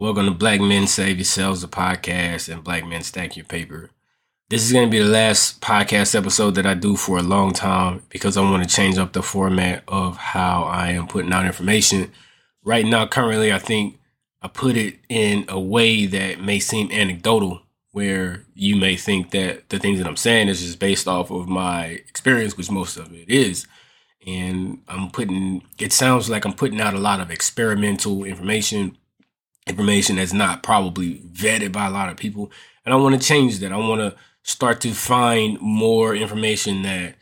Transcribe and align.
Welcome 0.00 0.24
to 0.24 0.30
Black 0.30 0.62
Men 0.62 0.86
Save 0.86 1.18
Yourselves, 1.18 1.60
the 1.60 1.68
podcast, 1.68 2.50
and 2.50 2.64
Black 2.64 2.86
Men 2.86 3.02
Stack 3.02 3.36
Your 3.36 3.44
Paper. 3.44 3.90
This 4.48 4.64
is 4.64 4.72
going 4.72 4.86
to 4.86 4.90
be 4.90 4.98
the 4.98 5.04
last 5.04 5.60
podcast 5.60 6.14
episode 6.14 6.54
that 6.54 6.64
I 6.64 6.72
do 6.72 6.96
for 6.96 7.18
a 7.18 7.22
long 7.22 7.52
time 7.52 8.04
because 8.08 8.38
I 8.38 8.40
want 8.40 8.66
to 8.66 8.74
change 8.74 8.96
up 8.96 9.12
the 9.12 9.22
format 9.22 9.84
of 9.86 10.16
how 10.16 10.62
I 10.62 10.92
am 10.92 11.06
putting 11.06 11.34
out 11.34 11.44
information. 11.44 12.10
Right 12.64 12.86
now, 12.86 13.06
currently, 13.08 13.52
I 13.52 13.58
think 13.58 13.98
I 14.40 14.48
put 14.48 14.74
it 14.74 15.00
in 15.10 15.44
a 15.48 15.60
way 15.60 16.06
that 16.06 16.40
may 16.40 16.60
seem 16.60 16.90
anecdotal, 16.90 17.60
where 17.92 18.46
you 18.54 18.76
may 18.76 18.96
think 18.96 19.32
that 19.32 19.68
the 19.68 19.78
things 19.78 19.98
that 19.98 20.08
I'm 20.08 20.16
saying 20.16 20.48
is 20.48 20.62
just 20.62 20.78
based 20.78 21.08
off 21.08 21.30
of 21.30 21.46
my 21.46 21.84
experience, 22.08 22.56
which 22.56 22.70
most 22.70 22.96
of 22.96 23.12
it 23.12 23.28
is. 23.28 23.66
And 24.26 24.78
I'm 24.88 25.10
putting, 25.10 25.62
it 25.78 25.92
sounds 25.92 26.30
like 26.30 26.46
I'm 26.46 26.54
putting 26.54 26.80
out 26.80 26.94
a 26.94 26.98
lot 26.98 27.20
of 27.20 27.30
experimental 27.30 28.24
information 28.24 28.96
information 29.70 30.16
that's 30.16 30.32
not 30.32 30.62
probably 30.62 31.20
vetted 31.20 31.72
by 31.72 31.86
a 31.86 31.90
lot 31.90 32.10
of 32.10 32.16
people. 32.16 32.52
And 32.84 32.92
I 32.92 32.96
want 32.96 33.20
to 33.20 33.26
change 33.26 33.58
that. 33.60 33.72
I 33.72 33.76
want 33.76 34.00
to 34.00 34.14
start 34.42 34.80
to 34.82 34.92
find 34.92 35.60
more 35.60 36.14
information 36.14 36.82
that 36.82 37.14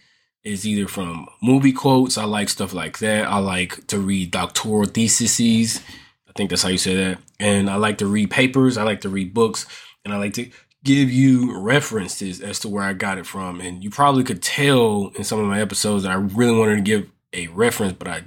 is 0.45 0.67
either 0.67 0.89
from 0.89 1.29
movie 1.43 1.73
quotes. 1.73 2.17
I 2.17 2.25
like 2.25 2.49
stuff 2.49 2.73
like 2.73 2.99
that. 2.99 3.29
I 3.29 3.39
like 3.39 3.87
to 3.89 3.99
read 3.99 4.31
doctoral 4.31 4.87
theses. 4.87 5.81
I 6.29 6.33
think 6.35 6.51
that's 6.51 6.63
how 6.63 6.69
you 6.69 6.79
say 6.79 6.95
that. 6.95 7.19
And 7.39 7.69
I 7.69 7.77
like 7.77 7.99
to 7.99 8.07
read 8.07 8.31
papers. 8.31 8.77
I 8.77 8.83
like 8.83 9.03
to 9.03 9.09
read 9.09 9.35
books. 9.35 9.67
And 10.05 10.15
I 10.15 10.17
like 10.17 10.35
to 10.35 10.51
give 10.85 11.11
you 11.11 11.59
references 11.59 12.41
as 12.41 12.61
to 12.61 12.69
where 12.69 12.85
I 12.85 12.93
got 12.93 13.19
it 13.19 13.27
from. 13.27 13.61
And 13.61 13.83
you 13.83 13.91
probably 13.91 14.25
could 14.25 14.43
tell 14.43 15.13
in 15.17 15.25
some 15.25 15.41
of 15.41 15.47
my 15.47 15.61
episodes 15.61 16.05
that 16.05 16.13
I 16.13 16.15
really 16.15 16.59
wanted 16.59 16.77
to 16.77 16.83
give 16.83 17.11
a 17.33 17.49
reference, 17.49 17.93
but 17.93 18.09
I 18.09 18.23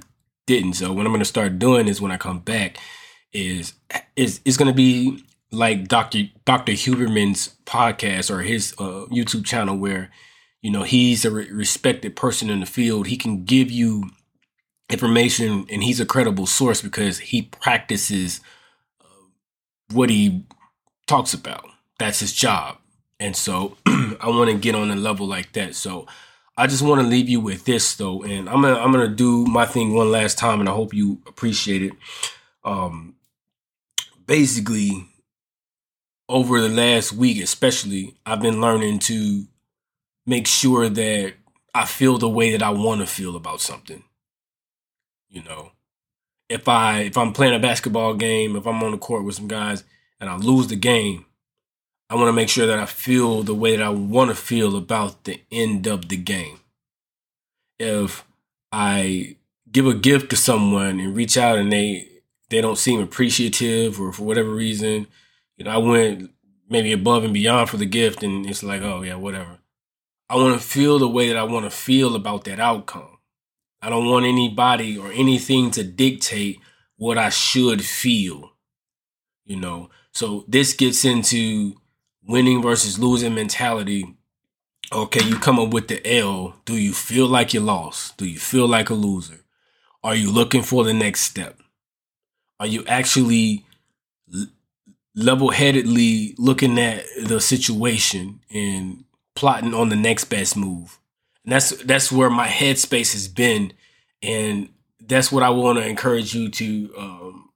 didn't. 0.46 0.74
So 0.74 0.92
what 0.92 1.06
I'm 1.06 1.12
going 1.12 1.20
to 1.20 1.24
start 1.24 1.58
doing 1.58 1.88
is 1.88 2.00
when 2.00 2.12
I 2.12 2.18
come 2.18 2.40
back, 2.40 2.76
is 3.32 3.74
is 4.16 4.40
is 4.44 4.56
going 4.56 4.68
to 4.68 4.74
be 4.74 5.24
like 5.50 5.88
Dr. 5.88 6.24
Dr. 6.44 6.72
Huberman's 6.72 7.56
podcast 7.66 8.30
or 8.30 8.42
his 8.42 8.72
uh, 8.78 9.06
YouTube 9.10 9.44
channel 9.44 9.76
where 9.76 10.10
you 10.60 10.70
know 10.70 10.82
he's 10.82 11.24
a 11.24 11.30
re- 11.30 11.50
respected 11.50 12.16
person 12.16 12.50
in 12.50 12.60
the 12.60 12.66
field. 12.66 13.06
He 13.06 13.16
can 13.16 13.44
give 13.44 13.70
you 13.70 14.10
information 14.90 15.66
and 15.70 15.82
he's 15.82 16.00
a 16.00 16.06
credible 16.06 16.46
source 16.46 16.82
because 16.82 17.18
he 17.18 17.42
practices 17.42 18.40
uh, 19.00 19.26
what 19.92 20.10
he 20.10 20.44
talks 21.06 21.34
about. 21.34 21.64
That's 21.98 22.20
his 22.20 22.32
job. 22.32 22.78
And 23.20 23.36
so 23.36 23.76
I 23.86 24.28
want 24.28 24.50
to 24.50 24.56
get 24.56 24.74
on 24.74 24.90
a 24.90 24.96
level 24.96 25.26
like 25.26 25.52
that. 25.52 25.74
So 25.74 26.06
I 26.56 26.66
just 26.66 26.82
want 26.82 27.00
to 27.00 27.06
leave 27.06 27.28
you 27.28 27.40
with 27.40 27.64
this 27.64 27.94
though, 27.94 28.22
and 28.22 28.48
I'm 28.48 28.60
gonna 28.60 28.78
I'm 28.78 28.92
gonna 28.92 29.08
do 29.08 29.46
my 29.46 29.64
thing 29.64 29.94
one 29.94 30.10
last 30.10 30.36
time, 30.38 30.60
and 30.60 30.68
I 30.68 30.72
hope 30.72 30.92
you 30.92 31.22
appreciate 31.26 31.82
it. 31.82 31.92
Um, 32.64 33.14
basically 34.26 35.08
over 36.28 36.60
the 36.60 36.68
last 36.68 37.12
week 37.12 37.42
especially 37.42 38.14
i've 38.24 38.40
been 38.40 38.60
learning 38.60 38.98
to 38.98 39.44
make 40.26 40.46
sure 40.46 40.88
that 40.88 41.34
i 41.74 41.84
feel 41.84 42.18
the 42.18 42.28
way 42.28 42.52
that 42.52 42.62
i 42.62 42.70
want 42.70 43.00
to 43.00 43.06
feel 43.06 43.36
about 43.36 43.60
something. 43.60 44.02
You 45.28 45.42
know? 45.42 45.72
If 46.48 46.68
i 46.68 47.00
if 47.00 47.16
i'm 47.16 47.32
playing 47.32 47.54
a 47.54 47.58
basketball 47.58 48.14
game 48.14 48.56
if 48.56 48.66
i'm 48.66 48.82
on 48.82 48.92
the 48.92 48.98
court 48.98 49.24
with 49.24 49.34
some 49.34 49.48
guys 49.48 49.84
and 50.20 50.28
i 50.28 50.36
lose 50.36 50.68
the 50.68 50.76
game 50.76 51.24
i 52.10 52.14
want 52.14 52.28
to 52.28 52.32
make 52.32 52.48
sure 52.48 52.66
that 52.66 52.78
i 52.78 52.86
feel 52.86 53.42
the 53.42 53.54
way 53.54 53.76
that 53.76 53.84
i 53.84 53.88
want 53.88 54.30
to 54.30 54.34
feel 54.36 54.76
about 54.76 55.24
the 55.24 55.40
end 55.50 55.86
of 55.86 56.08
the 56.08 56.16
game. 56.16 56.60
If 57.78 58.24
i 58.70 59.36
give 59.70 59.86
a 59.86 59.94
gift 59.94 60.28
to 60.30 60.36
someone 60.36 61.00
and 61.00 61.16
reach 61.16 61.38
out 61.38 61.58
and 61.58 61.72
they 61.72 62.11
they 62.52 62.60
don't 62.60 62.76
seem 62.76 63.00
appreciative 63.00 63.98
or 63.98 64.12
for 64.12 64.24
whatever 64.24 64.50
reason, 64.50 65.06
you 65.56 65.64
know, 65.64 65.70
I 65.70 65.78
went 65.78 66.30
maybe 66.68 66.92
above 66.92 67.24
and 67.24 67.32
beyond 67.32 67.70
for 67.70 67.78
the 67.78 67.86
gift 67.86 68.22
and 68.22 68.46
it's 68.48 68.62
like, 68.62 68.82
oh 68.82 69.02
yeah, 69.02 69.14
whatever. 69.14 69.58
I 70.28 70.36
want 70.36 70.60
to 70.60 70.66
feel 70.66 70.98
the 70.98 71.08
way 71.08 71.28
that 71.28 71.38
I 71.38 71.44
want 71.44 71.64
to 71.64 71.70
feel 71.70 72.14
about 72.14 72.44
that 72.44 72.60
outcome. 72.60 73.18
I 73.80 73.88
don't 73.88 74.06
want 74.06 74.26
anybody 74.26 74.98
or 74.98 75.10
anything 75.12 75.70
to 75.72 75.82
dictate 75.82 76.60
what 76.96 77.16
I 77.16 77.30
should 77.30 77.82
feel. 77.82 78.52
You 79.46 79.56
know, 79.56 79.88
so 80.12 80.44
this 80.46 80.74
gets 80.74 81.06
into 81.06 81.80
winning 82.22 82.60
versus 82.60 82.98
losing 82.98 83.34
mentality. 83.34 84.14
Okay, 84.92 85.24
you 85.24 85.36
come 85.36 85.58
up 85.58 85.72
with 85.72 85.88
the 85.88 86.06
L. 86.06 86.56
Do 86.66 86.76
you 86.76 86.92
feel 86.92 87.26
like 87.26 87.54
you 87.54 87.60
lost? 87.60 88.18
Do 88.18 88.26
you 88.26 88.38
feel 88.38 88.68
like 88.68 88.90
a 88.90 88.94
loser? 88.94 89.40
Are 90.04 90.14
you 90.14 90.30
looking 90.30 90.62
for 90.62 90.84
the 90.84 90.92
next 90.92 91.22
step? 91.22 91.61
Are 92.60 92.66
you 92.66 92.84
actually 92.86 93.64
level 95.14 95.50
headedly 95.50 96.34
looking 96.38 96.78
at 96.78 97.04
the 97.22 97.40
situation 97.40 98.40
and 98.50 99.04
plotting 99.34 99.74
on 99.74 99.88
the 99.88 99.96
next 99.96 100.24
best 100.24 100.56
move? 100.56 100.98
And 101.44 101.52
that's 101.52 101.70
that's 101.82 102.12
where 102.12 102.30
my 102.30 102.46
headspace 102.46 103.12
has 103.12 103.28
been, 103.28 103.72
and 104.22 104.68
that's 105.00 105.32
what 105.32 105.42
I 105.42 105.50
want 105.50 105.78
to 105.78 105.86
encourage 105.86 106.34
you 106.34 106.48
to 106.50 106.94
um, 106.96 107.50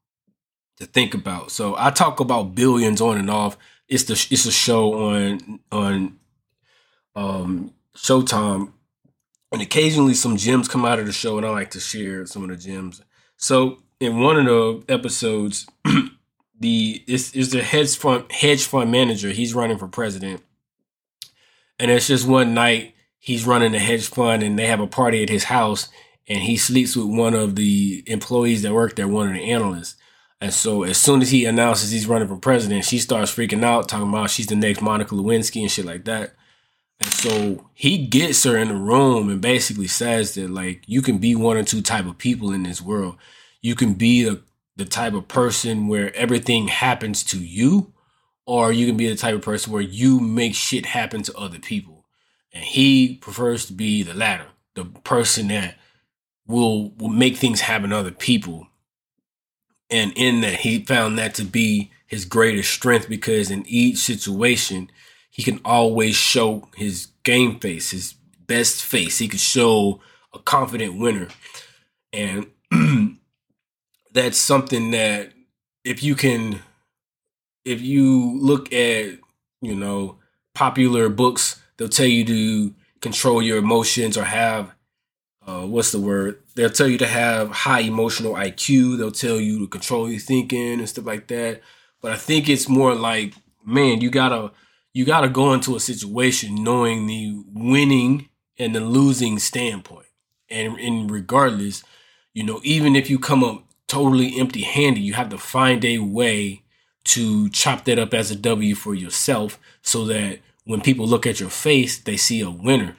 to 0.78 0.86
think 0.86 1.14
about. 1.14 1.50
So 1.50 1.74
I 1.78 1.90
talk 1.90 2.20
about 2.20 2.54
billions 2.54 3.00
on 3.00 3.18
and 3.18 3.30
off. 3.30 3.56
It's 3.88 4.04
the 4.04 4.14
it's 4.30 4.46
a 4.46 4.52
show 4.52 4.94
on 4.94 5.60
on 5.70 6.18
um, 7.14 7.72
Showtime, 7.96 8.72
and 9.52 9.62
occasionally 9.62 10.14
some 10.14 10.36
gems 10.36 10.68
come 10.68 10.84
out 10.84 10.98
of 10.98 11.06
the 11.06 11.12
show, 11.12 11.36
and 11.36 11.46
I 11.46 11.50
like 11.50 11.70
to 11.70 11.80
share 11.80 12.26
some 12.26 12.42
of 12.42 12.50
the 12.50 12.56
gems. 12.56 13.00
So 13.36 13.82
in 14.00 14.20
one 14.20 14.36
of 14.36 14.46
the 14.46 14.84
episodes, 14.92 15.66
the 16.60 17.04
is 17.06 17.34
is 17.34 17.50
the 17.50 17.62
hedge 17.62 17.96
fund 17.96 18.30
hedge 18.30 18.64
fund 18.64 18.90
manager. 18.90 19.30
He's 19.30 19.54
running 19.54 19.78
for 19.78 19.88
president, 19.88 20.42
and 21.78 21.90
it's 21.90 22.08
just 22.08 22.26
one 22.26 22.54
night 22.54 22.94
he's 23.18 23.46
running 23.46 23.74
a 23.74 23.78
hedge 23.78 24.08
fund, 24.08 24.42
and 24.42 24.58
they 24.58 24.66
have 24.66 24.80
a 24.80 24.86
party 24.86 25.22
at 25.22 25.28
his 25.28 25.44
house, 25.44 25.88
and 26.28 26.40
he 26.40 26.56
sleeps 26.56 26.96
with 26.96 27.06
one 27.06 27.34
of 27.34 27.56
the 27.56 28.02
employees 28.06 28.62
that 28.62 28.72
work 28.72 28.96
there, 28.96 29.08
one 29.08 29.28
of 29.28 29.34
the 29.34 29.50
analysts. 29.50 29.96
And 30.38 30.52
so 30.52 30.82
as 30.82 30.98
soon 30.98 31.22
as 31.22 31.30
he 31.30 31.46
announces 31.46 31.90
he's 31.90 32.06
running 32.06 32.28
for 32.28 32.36
president, 32.36 32.84
she 32.84 32.98
starts 32.98 33.34
freaking 33.34 33.64
out, 33.64 33.88
talking 33.88 34.08
about 34.08 34.28
she's 34.28 34.46
the 34.46 34.54
next 34.54 34.82
Monica 34.82 35.14
Lewinsky 35.14 35.62
and 35.62 35.70
shit 35.70 35.86
like 35.86 36.04
that. 36.04 36.34
And 37.00 37.10
so 37.10 37.70
he 37.72 38.06
gets 38.06 38.44
her 38.44 38.56
in 38.56 38.68
the 38.68 38.74
room 38.74 39.30
and 39.30 39.40
basically 39.40 39.86
says 39.86 40.34
that 40.34 40.50
like 40.50 40.82
you 40.86 41.00
can 41.00 41.18
be 41.18 41.34
one 41.34 41.56
or 41.56 41.62
two 41.62 41.80
type 41.80 42.06
of 42.06 42.18
people 42.18 42.52
in 42.52 42.64
this 42.64 42.82
world 42.82 43.16
you 43.60 43.74
can 43.74 43.94
be 43.94 44.24
the, 44.24 44.42
the 44.76 44.84
type 44.84 45.14
of 45.14 45.28
person 45.28 45.88
where 45.88 46.14
everything 46.14 46.68
happens 46.68 47.22
to 47.24 47.38
you, 47.38 47.92
or 48.46 48.72
you 48.72 48.86
can 48.86 48.96
be 48.96 49.08
the 49.08 49.16
type 49.16 49.34
of 49.34 49.42
person 49.42 49.72
where 49.72 49.82
you 49.82 50.20
make 50.20 50.54
shit 50.54 50.86
happen 50.86 51.22
to 51.22 51.36
other 51.36 51.58
people. 51.58 52.04
And 52.52 52.64
he 52.64 53.16
prefers 53.16 53.66
to 53.66 53.72
be 53.72 54.02
the 54.02 54.14
latter, 54.14 54.46
the 54.74 54.84
person 54.84 55.48
that 55.48 55.76
will 56.46 56.90
will 56.92 57.08
make 57.08 57.36
things 57.36 57.62
happen 57.62 57.90
to 57.90 57.96
other 57.96 58.12
people. 58.12 58.68
And 59.90 60.12
in 60.16 60.40
that, 60.40 60.60
he 60.60 60.84
found 60.84 61.18
that 61.18 61.34
to 61.34 61.44
be 61.44 61.90
his 62.06 62.24
greatest 62.24 62.70
strength 62.72 63.08
because 63.08 63.50
in 63.50 63.64
each 63.66 63.98
situation, 63.98 64.90
he 65.30 65.42
can 65.42 65.60
always 65.64 66.14
show 66.14 66.68
his 66.76 67.08
game 67.22 67.58
face, 67.60 67.90
his 67.90 68.14
best 68.46 68.84
face. 68.84 69.18
He 69.18 69.28
could 69.28 69.40
show 69.40 70.00
a 70.32 70.38
confident 70.38 70.98
winner. 70.98 71.28
And 72.12 72.46
that's 74.16 74.38
something 74.38 74.92
that 74.92 75.32
if 75.84 76.02
you 76.02 76.14
can 76.14 76.60
if 77.66 77.82
you 77.82 78.38
look 78.40 78.72
at 78.72 79.18
you 79.60 79.74
know 79.74 80.16
popular 80.54 81.10
books 81.10 81.60
they'll 81.76 81.88
tell 81.88 82.06
you 82.06 82.24
to 82.24 82.74
control 83.02 83.42
your 83.42 83.58
emotions 83.58 84.16
or 84.16 84.24
have 84.24 84.72
uh, 85.46 85.64
what's 85.64 85.92
the 85.92 86.00
word? 86.00 86.42
They'll 86.56 86.70
tell 86.70 86.88
you 86.88 86.98
to 86.98 87.06
have 87.06 87.50
high 87.50 87.80
emotional 87.80 88.32
iq 88.32 88.96
they'll 88.96 89.12
tell 89.12 89.38
you 89.38 89.58
to 89.60 89.66
control 89.68 90.10
your 90.10 90.18
thinking 90.18 90.80
and 90.80 90.88
stuff 90.88 91.04
like 91.04 91.26
that. 91.28 91.60
But 92.00 92.12
i 92.12 92.16
think 92.16 92.48
it's 92.48 92.68
more 92.68 92.94
like 92.94 93.34
man 93.64 94.00
you 94.00 94.08
gotta 94.10 94.50
you 94.94 95.04
gotta 95.04 95.28
go 95.28 95.52
into 95.52 95.76
a 95.76 95.80
situation 95.80 96.64
knowing 96.64 97.06
the 97.06 97.44
winning 97.52 98.30
and 98.58 98.74
the 98.74 98.80
losing 98.80 99.38
standpoint. 99.38 100.06
And, 100.48 100.78
and 100.78 101.10
regardless 101.10 101.84
you 102.32 102.44
know 102.44 102.60
even 102.64 102.96
if 102.96 103.10
you 103.10 103.18
come 103.18 103.44
up 103.44 103.65
totally 103.88 104.38
empty 104.38 104.62
handed. 104.62 105.02
You 105.02 105.14
have 105.14 105.28
to 105.30 105.38
find 105.38 105.84
a 105.84 105.98
way 105.98 106.62
to 107.04 107.48
chop 107.50 107.84
that 107.84 107.98
up 107.98 108.12
as 108.12 108.30
a 108.30 108.36
W 108.36 108.74
for 108.74 108.94
yourself 108.94 109.58
so 109.82 110.04
that 110.06 110.40
when 110.64 110.80
people 110.80 111.06
look 111.06 111.26
at 111.26 111.38
your 111.38 111.50
face, 111.50 111.98
they 111.98 112.16
see 112.16 112.40
a 112.40 112.50
winner. 112.50 112.96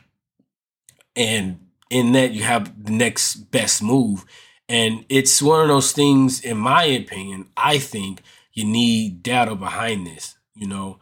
And 1.16 1.68
in 1.90 2.14
that, 2.14 2.32
you 2.32 2.44
have 2.44 2.86
the 2.86 2.94
next 2.94 3.52
best 3.52 3.84
move. 3.84 4.26
And 4.70 5.06
it's 5.10 5.42
one 5.42 5.62
of 5.62 5.68
those 5.68 5.92
things, 5.92 6.42
in 6.42 6.58
my 6.58 6.84
opinion, 6.84 7.50
I 7.58 7.80
think 7.80 8.22
you 8.54 8.66
need 8.66 9.24
data 9.24 9.56
behind 9.56 10.08
this. 10.08 10.38
You 10.56 10.68
know, 10.68 11.00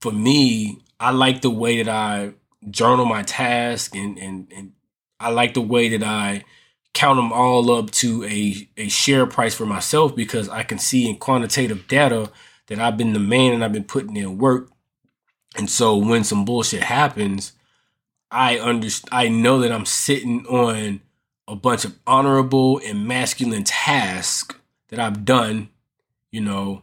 for 0.00 0.12
me, 0.12 0.80
I 0.98 1.12
like 1.12 1.40
the 1.40 1.50
way 1.50 1.82
that 1.82 1.88
I 1.88 2.34
journal 2.68 3.06
my 3.06 3.22
task 3.22 3.94
and, 3.94 4.18
and, 4.18 4.52
and 4.54 4.72
I 5.18 5.30
like 5.30 5.54
the 5.54 5.60
way 5.60 5.96
that 5.96 6.06
I 6.06 6.44
count 6.92 7.16
them 7.16 7.32
all 7.32 7.70
up 7.70 7.90
to 7.90 8.24
a, 8.24 8.68
a 8.76 8.88
share 8.88 9.26
price 9.26 9.54
for 9.54 9.66
myself 9.66 10.14
because 10.14 10.48
I 10.48 10.62
can 10.62 10.78
see 10.78 11.08
in 11.08 11.16
quantitative 11.16 11.86
data 11.88 12.30
that 12.66 12.78
I've 12.78 12.96
been 12.96 13.12
the 13.12 13.18
man 13.18 13.52
and 13.52 13.64
I've 13.64 13.72
been 13.72 13.84
putting 13.84 14.16
in 14.16 14.38
work. 14.38 14.70
And 15.56 15.68
so 15.68 15.96
when 15.96 16.24
some 16.24 16.44
bullshit 16.44 16.82
happens, 16.82 17.52
I 18.30 18.58
understand 18.58 19.08
I 19.12 19.28
know 19.28 19.60
that 19.60 19.72
I'm 19.72 19.86
sitting 19.86 20.46
on 20.46 21.00
a 21.48 21.56
bunch 21.56 21.84
of 21.84 21.98
honorable 22.06 22.80
and 22.84 23.06
masculine 23.06 23.64
tasks 23.64 24.54
that 24.88 25.00
I've 25.00 25.24
done, 25.24 25.68
you 26.30 26.40
know, 26.40 26.82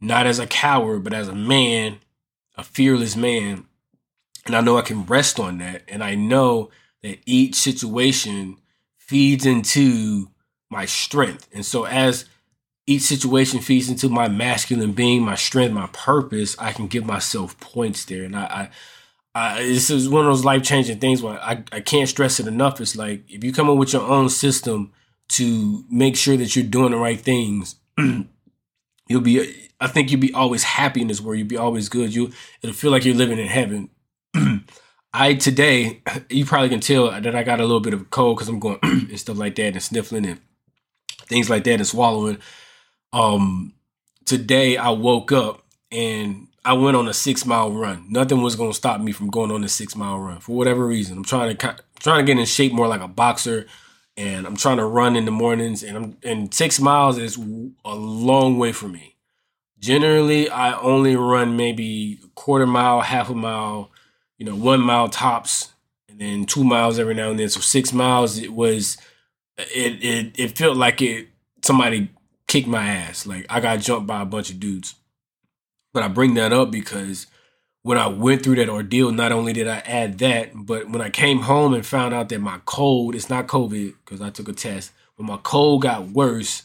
not 0.00 0.26
as 0.26 0.38
a 0.38 0.46
coward, 0.46 1.04
but 1.04 1.14
as 1.14 1.28
a 1.28 1.34
man, 1.34 1.98
a 2.56 2.64
fearless 2.64 3.14
man. 3.14 3.66
And 4.46 4.54
I 4.54 4.60
know 4.60 4.76
I 4.76 4.82
can 4.82 5.06
rest 5.06 5.38
on 5.38 5.58
that. 5.58 5.82
And 5.88 6.02
I 6.02 6.16
know 6.16 6.70
that 7.02 7.20
each 7.24 7.54
situation 7.54 8.58
feeds 9.06 9.44
into 9.44 10.28
my 10.70 10.86
strength. 10.86 11.48
And 11.52 11.64
so 11.64 11.84
as 11.84 12.24
each 12.86 13.02
situation 13.02 13.60
feeds 13.60 13.88
into 13.88 14.08
my 14.08 14.28
masculine 14.28 14.92
being, 14.92 15.22
my 15.22 15.34
strength, 15.34 15.72
my 15.72 15.88
purpose, 15.92 16.56
I 16.58 16.72
can 16.72 16.86
give 16.86 17.04
myself 17.04 17.58
points 17.60 18.04
there. 18.04 18.24
And 18.24 18.36
I, 18.36 18.70
I, 19.34 19.50
I 19.56 19.62
this 19.62 19.90
is 19.90 20.08
one 20.08 20.24
of 20.24 20.30
those 20.30 20.44
life 20.44 20.62
changing 20.62 20.98
things 20.98 21.22
where 21.22 21.38
I, 21.40 21.62
I 21.72 21.80
can't 21.80 22.08
stress 22.08 22.40
it 22.40 22.46
enough. 22.46 22.80
It's 22.80 22.96
like 22.96 23.24
if 23.28 23.44
you 23.44 23.52
come 23.52 23.70
up 23.70 23.78
with 23.78 23.92
your 23.92 24.02
own 24.02 24.28
system 24.28 24.92
to 25.30 25.84
make 25.90 26.16
sure 26.16 26.36
that 26.36 26.54
you're 26.56 26.64
doing 26.64 26.92
the 26.92 26.98
right 26.98 27.20
things, 27.20 27.76
you'll 29.08 29.20
be, 29.20 29.70
I 29.80 29.86
think 29.86 30.10
you'll 30.10 30.20
be 30.20 30.34
always 30.34 30.64
happy 30.64 31.00
in 31.00 31.08
this 31.08 31.20
world. 31.20 31.38
You'll 31.38 31.48
be 31.48 31.56
always 31.56 31.88
good. 31.88 32.14
You, 32.14 32.32
it'll 32.62 32.74
feel 32.74 32.90
like 32.90 33.04
you're 33.04 33.14
living 33.14 33.38
in 33.38 33.48
heaven. 33.48 33.90
I 35.16 35.34
today, 35.34 36.02
you 36.28 36.44
probably 36.44 36.68
can 36.70 36.80
tell 36.80 37.08
that 37.08 37.36
I 37.36 37.44
got 37.44 37.60
a 37.60 37.62
little 37.62 37.78
bit 37.78 37.94
of 37.94 38.00
a 38.00 38.04
cold 38.06 38.36
because 38.36 38.48
I'm 38.48 38.58
going 38.58 38.80
and 38.82 39.18
stuff 39.18 39.38
like 39.38 39.54
that 39.54 39.74
and 39.74 39.82
sniffling 39.82 40.26
and 40.26 40.40
things 41.26 41.48
like 41.48 41.62
that 41.64 41.74
and 41.74 41.86
swallowing. 41.86 42.38
Um, 43.12 43.74
today 44.26 44.76
I 44.76 44.90
woke 44.90 45.30
up 45.30 45.62
and 45.92 46.48
I 46.64 46.72
went 46.72 46.96
on 46.96 47.06
a 47.06 47.14
six 47.14 47.46
mile 47.46 47.70
run. 47.70 48.06
Nothing 48.10 48.42
was 48.42 48.56
going 48.56 48.72
to 48.72 48.76
stop 48.76 49.00
me 49.00 49.12
from 49.12 49.30
going 49.30 49.52
on 49.52 49.62
a 49.62 49.68
six 49.68 49.94
mile 49.94 50.18
run 50.18 50.40
for 50.40 50.56
whatever 50.56 50.84
reason. 50.84 51.18
I'm 51.18 51.24
trying 51.24 51.56
to 51.56 51.76
trying 52.00 52.18
to 52.18 52.24
get 52.26 52.40
in 52.40 52.44
shape 52.44 52.72
more 52.72 52.88
like 52.88 53.00
a 53.00 53.06
boxer, 53.06 53.66
and 54.16 54.44
I'm 54.48 54.56
trying 54.56 54.78
to 54.78 54.84
run 54.84 55.14
in 55.14 55.26
the 55.26 55.30
mornings. 55.30 55.84
And 55.84 55.96
I'm 55.96 56.16
and 56.24 56.52
six 56.52 56.80
miles 56.80 57.18
is 57.18 57.36
a 57.36 57.94
long 57.94 58.58
way 58.58 58.72
for 58.72 58.88
me. 58.88 59.14
Generally, 59.78 60.50
I 60.50 60.76
only 60.76 61.14
run 61.14 61.56
maybe 61.56 62.18
a 62.24 62.28
quarter 62.34 62.66
mile, 62.66 63.02
half 63.02 63.30
a 63.30 63.34
mile 63.34 63.92
you 64.38 64.46
know, 64.46 64.56
one 64.56 64.80
mile 64.80 65.08
tops, 65.08 65.72
and 66.08 66.20
then 66.20 66.44
two 66.44 66.64
miles 66.64 66.98
every 66.98 67.14
now 67.14 67.30
and 67.30 67.38
then. 67.38 67.48
So 67.48 67.60
six 67.60 67.92
miles, 67.92 68.38
it 68.38 68.52
was, 68.52 68.96
it 69.56 70.04
it 70.04 70.38
it 70.38 70.58
felt 70.58 70.76
like 70.76 71.00
it 71.02 71.28
somebody 71.62 72.10
kicked 72.46 72.68
my 72.68 72.86
ass. 72.86 73.26
Like 73.26 73.46
I 73.48 73.60
got 73.60 73.80
jumped 73.80 74.06
by 74.06 74.22
a 74.22 74.26
bunch 74.26 74.50
of 74.50 74.60
dudes. 74.60 74.94
But 75.92 76.02
I 76.02 76.08
bring 76.08 76.34
that 76.34 76.52
up 76.52 76.72
because 76.72 77.28
when 77.82 77.98
I 77.98 78.08
went 78.08 78.42
through 78.42 78.56
that 78.56 78.68
ordeal, 78.68 79.12
not 79.12 79.30
only 79.30 79.52
did 79.52 79.68
I 79.68 79.78
add 79.78 80.18
that, 80.18 80.50
but 80.54 80.88
when 80.88 81.00
I 81.00 81.10
came 81.10 81.40
home 81.40 81.74
and 81.74 81.86
found 81.86 82.14
out 82.14 82.30
that 82.30 82.40
my 82.40 82.60
cold, 82.64 83.14
it's 83.14 83.30
not 83.30 83.46
COVID 83.46 83.94
because 84.04 84.20
I 84.20 84.30
took 84.30 84.48
a 84.48 84.52
test, 84.52 84.90
when 85.16 85.28
my 85.28 85.38
cold 85.42 85.82
got 85.82 86.08
worse, 86.08 86.64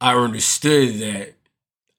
I 0.00 0.14
understood 0.14 1.00
that 1.00 1.34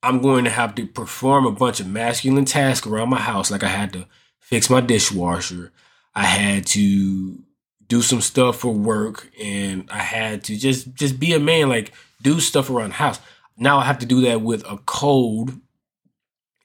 I'm 0.02 0.22
going 0.22 0.46
to 0.46 0.50
have 0.50 0.76
to 0.76 0.88
perform 0.88 1.46
a 1.46 1.52
bunch 1.52 1.80
of 1.80 1.88
masculine 1.88 2.46
tasks 2.46 2.88
around 2.88 3.10
my 3.10 3.20
house. 3.20 3.52
Like 3.52 3.64
I 3.64 3.70
had 3.70 3.94
to 3.94 4.08
fix 4.44 4.70
my 4.70 4.82
dishwasher. 4.82 5.72
I 6.16 6.26
had 6.26 6.68
to 6.68 7.40
do 7.88 8.02
some 8.02 8.22
stuff 8.22 8.58
for 8.60 8.74
work 8.74 9.30
and 9.42 9.90
I 9.92 10.00
had 10.00 10.44
to 10.46 10.58
just 10.58 10.94
just 10.96 11.20
be 11.20 11.34
a 11.34 11.40
man 11.40 11.70
like 11.70 11.92
do 12.22 12.40
stuff 12.40 12.70
around 12.70 12.90
the 12.90 12.96
house. 12.96 13.20
Now 13.58 13.78
I 13.78 13.86
have 13.86 14.00
to 14.00 14.06
do 14.06 14.22
that 14.22 14.42
with 14.42 14.64
a 14.70 14.78
cold 14.86 15.60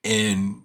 and 0.05 0.63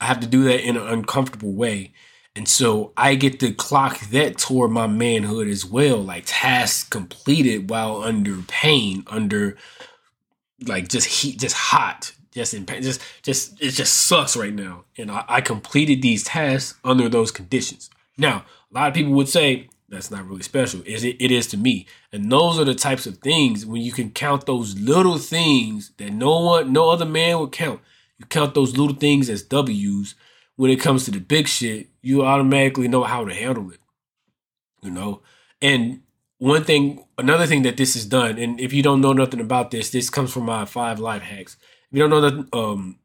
I 0.00 0.06
have 0.06 0.20
to 0.20 0.26
do 0.26 0.44
that 0.44 0.66
in 0.66 0.76
an 0.76 0.86
uncomfortable 0.86 1.52
way. 1.52 1.92
And 2.36 2.48
so 2.48 2.92
I 2.96 3.16
get 3.16 3.40
to 3.40 3.52
clock 3.52 3.98
that 4.10 4.38
toward 4.38 4.70
my 4.70 4.86
manhood 4.86 5.48
as 5.48 5.64
well, 5.64 5.98
like 5.98 6.22
tasks 6.26 6.88
completed 6.88 7.68
while 7.68 8.02
under 8.02 8.36
pain, 8.46 9.02
under 9.08 9.56
like 10.64 10.88
just 10.88 11.06
heat, 11.06 11.40
just 11.40 11.56
hot, 11.56 12.12
just 12.32 12.54
in 12.54 12.66
pain. 12.66 12.82
Just 12.82 13.00
just 13.22 13.60
it 13.60 13.70
just 13.70 14.06
sucks 14.06 14.36
right 14.36 14.54
now. 14.54 14.84
And 14.96 15.10
I, 15.10 15.24
I 15.28 15.40
completed 15.40 16.02
these 16.02 16.24
tasks 16.24 16.78
under 16.84 17.08
those 17.08 17.30
conditions. 17.30 17.90
Now, 18.16 18.44
a 18.70 18.74
lot 18.74 18.88
of 18.88 18.94
people 18.94 19.12
would 19.12 19.28
say 19.28 19.68
that's 19.88 20.10
not 20.10 20.26
really 20.26 20.42
special. 20.42 20.82
Is 20.84 21.04
it? 21.04 21.16
It 21.18 21.30
is 21.30 21.46
to 21.48 21.56
me. 21.56 21.86
And 22.12 22.30
those 22.30 22.58
are 22.58 22.64
the 22.64 22.74
types 22.74 23.06
of 23.06 23.18
things 23.18 23.64
when 23.64 23.80
you 23.80 23.92
can 23.92 24.10
count 24.10 24.46
those 24.46 24.78
little 24.78 25.18
things 25.18 25.92
that 25.96 26.12
no 26.12 26.40
one, 26.40 26.72
no 26.72 26.90
other 26.90 27.06
man 27.06 27.38
would 27.38 27.52
count. 27.52 27.80
You 28.18 28.26
count 28.26 28.54
those 28.54 28.76
little 28.76 28.96
things 28.96 29.30
as 29.30 29.42
W's. 29.42 30.14
When 30.56 30.70
it 30.72 30.80
comes 30.80 31.04
to 31.04 31.12
the 31.12 31.20
big 31.20 31.46
shit, 31.46 31.88
you 32.02 32.24
automatically 32.24 32.88
know 32.88 33.04
how 33.04 33.24
to 33.24 33.32
handle 33.32 33.70
it. 33.70 33.78
You 34.82 34.90
know, 34.90 35.22
and 35.62 36.02
one 36.38 36.64
thing, 36.64 37.04
another 37.16 37.46
thing 37.46 37.62
that 37.62 37.76
this 37.76 37.94
has 37.94 38.04
done, 38.04 38.38
and 38.38 38.60
if 38.60 38.72
you 38.72 38.82
don't 38.82 39.00
know 39.00 39.12
nothing 39.12 39.40
about 39.40 39.70
this, 39.70 39.90
this 39.90 40.10
comes 40.10 40.32
from 40.32 40.44
my 40.44 40.64
five 40.64 40.98
life 40.98 41.22
hacks 41.22 41.56
you 41.90 42.00
don't 42.00 42.10
know 42.10 42.20
that 42.20 42.48
um 42.52 42.98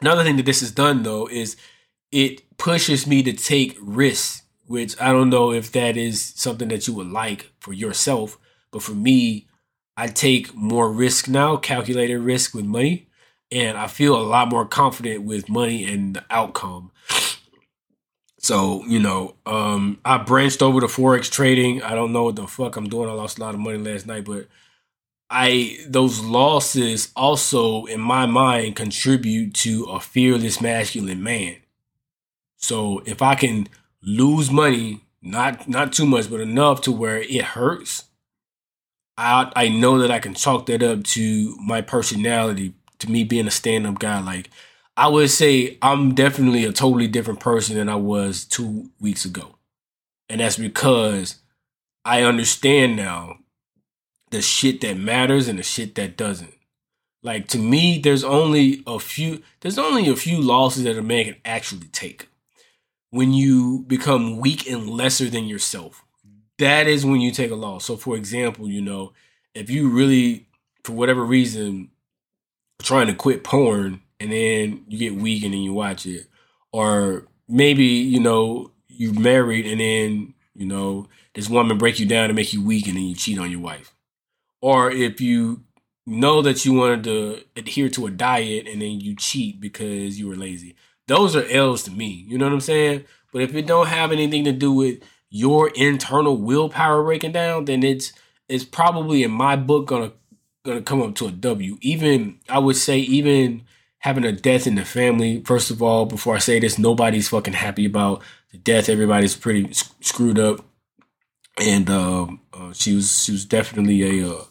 another 0.00 0.24
thing 0.24 0.36
that 0.36 0.46
this 0.46 0.60
has 0.60 0.70
done 0.70 1.02
though 1.02 1.26
is 1.28 1.56
it 2.10 2.56
pushes 2.58 3.06
me 3.06 3.22
to 3.22 3.32
take 3.32 3.76
risks, 3.80 4.42
which 4.66 5.00
I 5.00 5.12
don't 5.12 5.30
know 5.30 5.50
if 5.50 5.72
that 5.72 5.96
is 5.96 6.22
something 6.36 6.68
that 6.68 6.86
you 6.86 6.94
would 6.94 7.08
like 7.08 7.50
for 7.58 7.72
yourself, 7.72 8.38
but 8.70 8.82
for 8.82 8.92
me, 8.92 9.48
I 9.96 10.06
take 10.06 10.54
more 10.54 10.92
risk 10.92 11.26
now, 11.28 11.56
calculated 11.56 12.18
risk 12.18 12.54
with 12.54 12.64
money, 12.64 13.08
and 13.50 13.76
I 13.76 13.86
feel 13.86 14.16
a 14.16 14.22
lot 14.22 14.50
more 14.50 14.66
confident 14.66 15.24
with 15.24 15.48
money 15.48 15.84
and 15.84 16.16
the 16.16 16.24
outcome. 16.30 16.90
So, 18.38 18.84
you 18.86 18.98
know, 18.98 19.36
um, 19.46 20.00
I 20.04 20.18
branched 20.18 20.62
over 20.62 20.80
to 20.80 20.86
Forex 20.86 21.30
trading. 21.30 21.82
I 21.82 21.94
don't 21.94 22.12
know 22.12 22.24
what 22.24 22.36
the 22.36 22.46
fuck 22.46 22.76
I'm 22.76 22.88
doing. 22.88 23.08
I 23.08 23.12
lost 23.12 23.38
a 23.38 23.40
lot 23.40 23.54
of 23.54 23.60
money 23.60 23.78
last 23.78 24.06
night, 24.06 24.24
but 24.24 24.48
I 25.32 25.78
those 25.86 26.20
losses 26.20 27.10
also 27.16 27.86
in 27.86 28.00
my 28.00 28.26
mind 28.26 28.76
contribute 28.76 29.54
to 29.54 29.84
a 29.84 29.98
fearless 29.98 30.60
masculine 30.60 31.22
man. 31.22 31.56
So 32.58 33.02
if 33.06 33.22
I 33.22 33.34
can 33.34 33.68
lose 34.02 34.50
money, 34.50 35.00
not 35.22 35.66
not 35.68 35.94
too 35.94 36.04
much, 36.04 36.30
but 36.30 36.40
enough 36.40 36.82
to 36.82 36.92
where 36.92 37.18
it 37.18 37.42
hurts, 37.42 38.04
I 39.16 39.50
I 39.56 39.68
know 39.70 39.98
that 40.00 40.10
I 40.10 40.18
can 40.18 40.34
chalk 40.34 40.66
that 40.66 40.82
up 40.82 41.02
to 41.04 41.56
my 41.56 41.80
personality, 41.80 42.74
to 42.98 43.10
me 43.10 43.24
being 43.24 43.46
a 43.46 43.50
stand-up 43.50 43.98
guy. 43.98 44.20
Like 44.20 44.50
I 44.98 45.08
would 45.08 45.30
say 45.30 45.78
I'm 45.80 46.14
definitely 46.14 46.64
a 46.66 46.72
totally 46.72 47.08
different 47.08 47.40
person 47.40 47.76
than 47.76 47.88
I 47.88 47.96
was 47.96 48.44
two 48.44 48.90
weeks 49.00 49.24
ago. 49.24 49.56
And 50.28 50.42
that's 50.42 50.58
because 50.58 51.36
I 52.04 52.22
understand 52.22 52.96
now 52.96 53.38
the 54.32 54.42
shit 54.42 54.80
that 54.80 54.96
matters 54.96 55.46
and 55.46 55.58
the 55.58 55.62
shit 55.62 55.94
that 55.94 56.16
doesn't. 56.16 56.54
Like 57.22 57.46
to 57.48 57.58
me, 57.58 58.00
there's 58.00 58.24
only 58.24 58.82
a 58.86 58.98
few 58.98 59.42
there's 59.60 59.78
only 59.78 60.08
a 60.08 60.16
few 60.16 60.40
losses 60.40 60.84
that 60.84 60.98
a 60.98 61.02
man 61.02 61.26
can 61.26 61.36
actually 61.44 61.86
take. 61.88 62.28
When 63.10 63.32
you 63.32 63.84
become 63.86 64.38
weak 64.38 64.68
and 64.68 64.88
lesser 64.88 65.28
than 65.28 65.44
yourself. 65.44 66.02
That 66.58 66.86
is 66.86 67.04
when 67.04 67.20
you 67.20 67.30
take 67.30 67.50
a 67.50 67.56
loss. 67.56 67.84
So 67.84 67.96
for 67.96 68.16
example, 68.16 68.68
you 68.68 68.80
know, 68.80 69.12
if 69.54 69.70
you 69.70 69.88
really 69.88 70.46
for 70.82 70.92
whatever 70.92 71.22
reason 71.22 71.90
trying 72.82 73.06
to 73.06 73.14
quit 73.14 73.44
porn 73.44 74.00
and 74.18 74.32
then 74.32 74.84
you 74.88 74.98
get 74.98 75.14
weak 75.14 75.44
and 75.44 75.52
then 75.52 75.60
you 75.60 75.72
watch 75.72 76.06
it 76.06 76.26
or 76.72 77.26
maybe, 77.48 77.84
you 77.84 78.18
know, 78.18 78.72
you're 78.88 79.18
married 79.18 79.66
and 79.66 79.80
then, 79.80 80.34
you 80.54 80.66
know, 80.66 81.06
this 81.34 81.48
woman 81.48 81.78
break 81.78 82.00
you 82.00 82.06
down 82.06 82.28
to 82.28 82.34
make 82.34 82.52
you 82.52 82.64
weak 82.64 82.88
and 82.88 82.96
then 82.96 83.04
you 83.04 83.14
cheat 83.14 83.38
on 83.38 83.50
your 83.50 83.60
wife 83.60 83.92
or 84.62 84.90
if 84.90 85.20
you 85.20 85.64
know 86.06 86.40
that 86.42 86.64
you 86.64 86.72
wanted 86.72 87.04
to 87.04 87.42
adhere 87.56 87.88
to 87.90 88.06
a 88.06 88.10
diet 88.10 88.66
and 88.66 88.80
then 88.80 89.00
you 89.00 89.14
cheat 89.14 89.60
because 89.60 90.18
you 90.18 90.28
were 90.28 90.36
lazy. 90.36 90.74
Those 91.06 91.36
are 91.36 91.44
L's 91.44 91.82
to 91.84 91.90
me. 91.90 92.24
You 92.28 92.38
know 92.38 92.46
what 92.46 92.54
I'm 92.54 92.60
saying? 92.60 93.04
But 93.32 93.42
if 93.42 93.54
it 93.54 93.66
don't 93.66 93.88
have 93.88 94.12
anything 94.12 94.44
to 94.44 94.52
do 94.52 94.72
with 94.72 95.00
your 95.30 95.70
internal 95.74 96.36
willpower 96.36 97.02
breaking 97.02 97.32
down, 97.32 97.66
then 97.66 97.82
it's 97.82 98.12
it's 98.48 98.64
probably 98.64 99.22
in 99.22 99.30
my 99.30 99.56
book 99.56 99.86
gonna 99.86 100.12
gonna 100.64 100.82
come 100.82 101.02
up 101.02 101.14
to 101.16 101.26
a 101.26 101.32
W. 101.32 101.78
Even 101.80 102.38
I 102.48 102.58
would 102.58 102.76
say 102.76 102.98
even 102.98 103.62
having 103.98 104.24
a 104.24 104.32
death 104.32 104.66
in 104.66 104.74
the 104.74 104.84
family. 104.84 105.42
First 105.44 105.70
of 105.70 105.82
all, 105.82 106.06
before 106.06 106.34
I 106.34 106.38
say 106.38 106.58
this, 106.58 106.78
nobody's 106.78 107.28
fucking 107.28 107.54
happy 107.54 107.86
about 107.86 108.22
the 108.50 108.58
death. 108.58 108.88
Everybody's 108.88 109.36
pretty 109.36 109.72
screwed 110.00 110.38
up, 110.38 110.64
and 111.58 111.88
uh, 111.88 112.26
uh, 112.52 112.72
she 112.72 112.94
was 112.94 113.24
she 113.24 113.32
was 113.32 113.44
definitely 113.44 114.20
a 114.20 114.28
uh, 114.28 114.44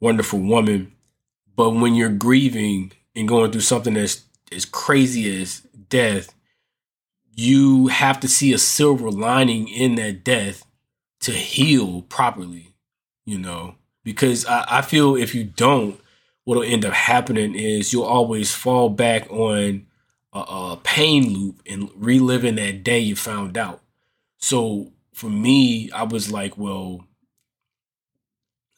wonderful 0.00 0.40
woman. 0.40 0.92
But 1.56 1.70
when 1.70 1.94
you're 1.94 2.10
grieving 2.10 2.92
and 3.14 3.28
going 3.28 3.52
through 3.52 3.62
something 3.62 3.94
that's 3.94 4.24
as 4.52 4.64
crazy 4.64 5.40
as 5.40 5.62
death, 5.88 6.34
you 7.34 7.88
have 7.88 8.20
to 8.20 8.28
see 8.28 8.52
a 8.52 8.58
silver 8.58 9.10
lining 9.10 9.68
in 9.68 9.96
that 9.96 10.24
death 10.24 10.64
to 11.20 11.32
heal 11.32 12.02
properly. 12.02 12.74
you 13.24 13.38
know, 13.38 13.76
because 14.04 14.46
I, 14.46 14.64
I 14.78 14.82
feel 14.82 15.16
if 15.16 15.34
you 15.34 15.44
don't, 15.44 16.00
what'll 16.44 16.62
end 16.64 16.84
up 16.84 16.92
happening 16.94 17.54
is 17.54 17.92
you'll 17.92 18.04
always 18.04 18.52
fall 18.54 18.88
back 18.88 19.30
on 19.30 19.86
a, 20.32 20.38
a 20.38 20.80
pain 20.82 21.32
loop 21.32 21.62
and 21.66 21.90
reliving 21.94 22.56
that 22.56 22.82
day 22.82 22.98
you 22.98 23.16
found 23.16 23.56
out. 23.58 23.82
So 24.38 24.92
for 25.14 25.30
me, 25.30 25.90
I 25.92 26.04
was 26.04 26.32
like, 26.32 26.56
well, 26.58 27.06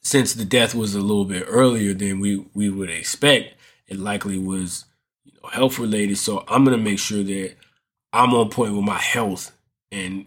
since 0.03 0.35
the 0.35 0.45
death 0.45 0.75
was 0.75 0.95
a 0.95 1.01
little 1.01 1.25
bit 1.25 1.45
earlier 1.47 1.95
than 1.95 2.21
we 2.21 2.47
we 2.55 2.69
would 2.69 2.91
expect, 2.91 3.55
it 3.87 3.99
likely 3.99 4.39
was 4.39 4.85
you 5.25 5.33
know 5.33 5.49
health 5.49 5.79
related. 5.79 6.19
So 6.19 6.45
I'm 6.49 6.65
gonna 6.65 6.79
make 6.79 6.99
sure 6.99 7.23
that 7.23 7.55
I'm 8.13 8.35
on 8.35 8.51
point 8.51 8.75
with 8.75 8.85
my 8.85 8.99
health 8.99 9.57
and 9.91 10.27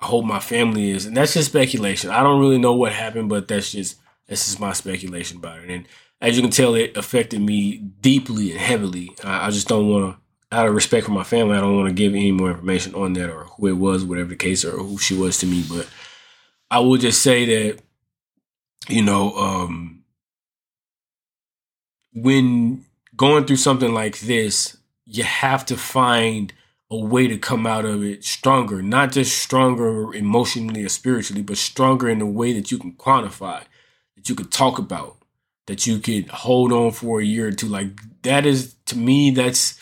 I 0.00 0.06
hope 0.06 0.24
my 0.24 0.40
family 0.40 0.90
is. 0.90 1.06
And 1.06 1.16
that's 1.16 1.34
just 1.34 1.48
speculation. 1.48 2.10
I 2.10 2.22
don't 2.22 2.40
really 2.40 2.58
know 2.58 2.74
what 2.74 2.92
happened, 2.92 3.28
but 3.28 3.48
that's 3.48 3.72
just 3.72 3.98
that's 4.26 4.44
just 4.46 4.60
my 4.60 4.72
speculation 4.72 5.38
about 5.38 5.60
it. 5.60 5.70
And 5.70 5.86
as 6.20 6.36
you 6.36 6.42
can 6.42 6.50
tell, 6.50 6.74
it 6.74 6.96
affected 6.96 7.40
me 7.40 7.78
deeply 7.78 8.50
and 8.52 8.60
heavily. 8.60 9.10
I, 9.22 9.46
I 9.46 9.50
just 9.50 9.68
don't 9.68 9.88
want 9.88 10.14
to 10.14 10.20
out 10.52 10.66
of 10.66 10.74
respect 10.74 11.06
for 11.06 11.12
my 11.12 11.24
family, 11.24 11.56
I 11.56 11.60
don't 11.60 11.76
want 11.76 11.88
to 11.88 11.94
give 11.94 12.12
any 12.12 12.30
more 12.30 12.50
information 12.50 12.94
on 12.94 13.14
that 13.14 13.30
or 13.30 13.44
who 13.44 13.66
it 13.66 13.72
was, 13.72 14.04
whatever 14.04 14.28
the 14.28 14.36
case, 14.36 14.64
or 14.64 14.78
who 14.78 14.96
she 14.98 15.16
was 15.16 15.38
to 15.38 15.46
me. 15.46 15.64
But 15.68 15.88
I 16.70 16.78
will 16.78 16.96
just 16.96 17.22
say 17.22 17.44
that, 17.46 17.82
you 18.88 19.02
know, 19.02 19.34
um, 19.36 20.04
when 22.12 22.84
going 23.16 23.44
through 23.44 23.56
something 23.56 23.92
like 23.92 24.20
this, 24.20 24.76
you 25.04 25.24
have 25.24 25.64
to 25.66 25.76
find 25.76 26.52
a 26.90 26.96
way 26.96 27.26
to 27.26 27.36
come 27.36 27.66
out 27.66 27.84
of 27.84 28.02
it 28.04 28.24
stronger, 28.24 28.82
not 28.82 29.12
just 29.12 29.38
stronger 29.38 30.14
emotionally 30.14 30.84
or 30.84 30.88
spiritually, 30.88 31.42
but 31.42 31.56
stronger 31.56 32.08
in 32.08 32.20
a 32.20 32.26
way 32.26 32.52
that 32.52 32.70
you 32.70 32.78
can 32.78 32.92
quantify, 32.92 33.62
that 34.14 34.28
you 34.28 34.34
could 34.34 34.52
talk 34.52 34.78
about, 34.78 35.16
that 35.66 35.86
you 35.86 35.98
could 35.98 36.28
hold 36.28 36.72
on 36.72 36.92
for 36.92 37.20
a 37.20 37.24
year 37.24 37.48
or 37.48 37.52
two. 37.52 37.66
Like 37.66 37.88
that 38.22 38.46
is 38.46 38.76
to 38.86 38.96
me, 38.96 39.30
that's 39.30 39.80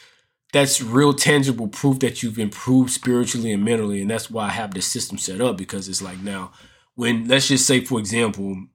that's 0.52 0.80
real 0.80 1.12
tangible 1.12 1.68
proof 1.68 1.98
that 1.98 2.22
you've 2.22 2.38
improved 2.38 2.90
spiritually 2.90 3.52
and 3.52 3.64
mentally. 3.64 4.00
And 4.00 4.10
that's 4.10 4.30
why 4.30 4.46
I 4.46 4.50
have 4.50 4.72
this 4.72 4.86
system 4.86 5.18
set 5.18 5.40
up 5.40 5.56
because 5.58 5.88
it's 5.88 6.00
like 6.00 6.20
now, 6.20 6.52
when 6.94 7.28
let's 7.28 7.48
just 7.48 7.66
say, 7.66 7.84
for 7.84 7.98
example, 7.98 8.66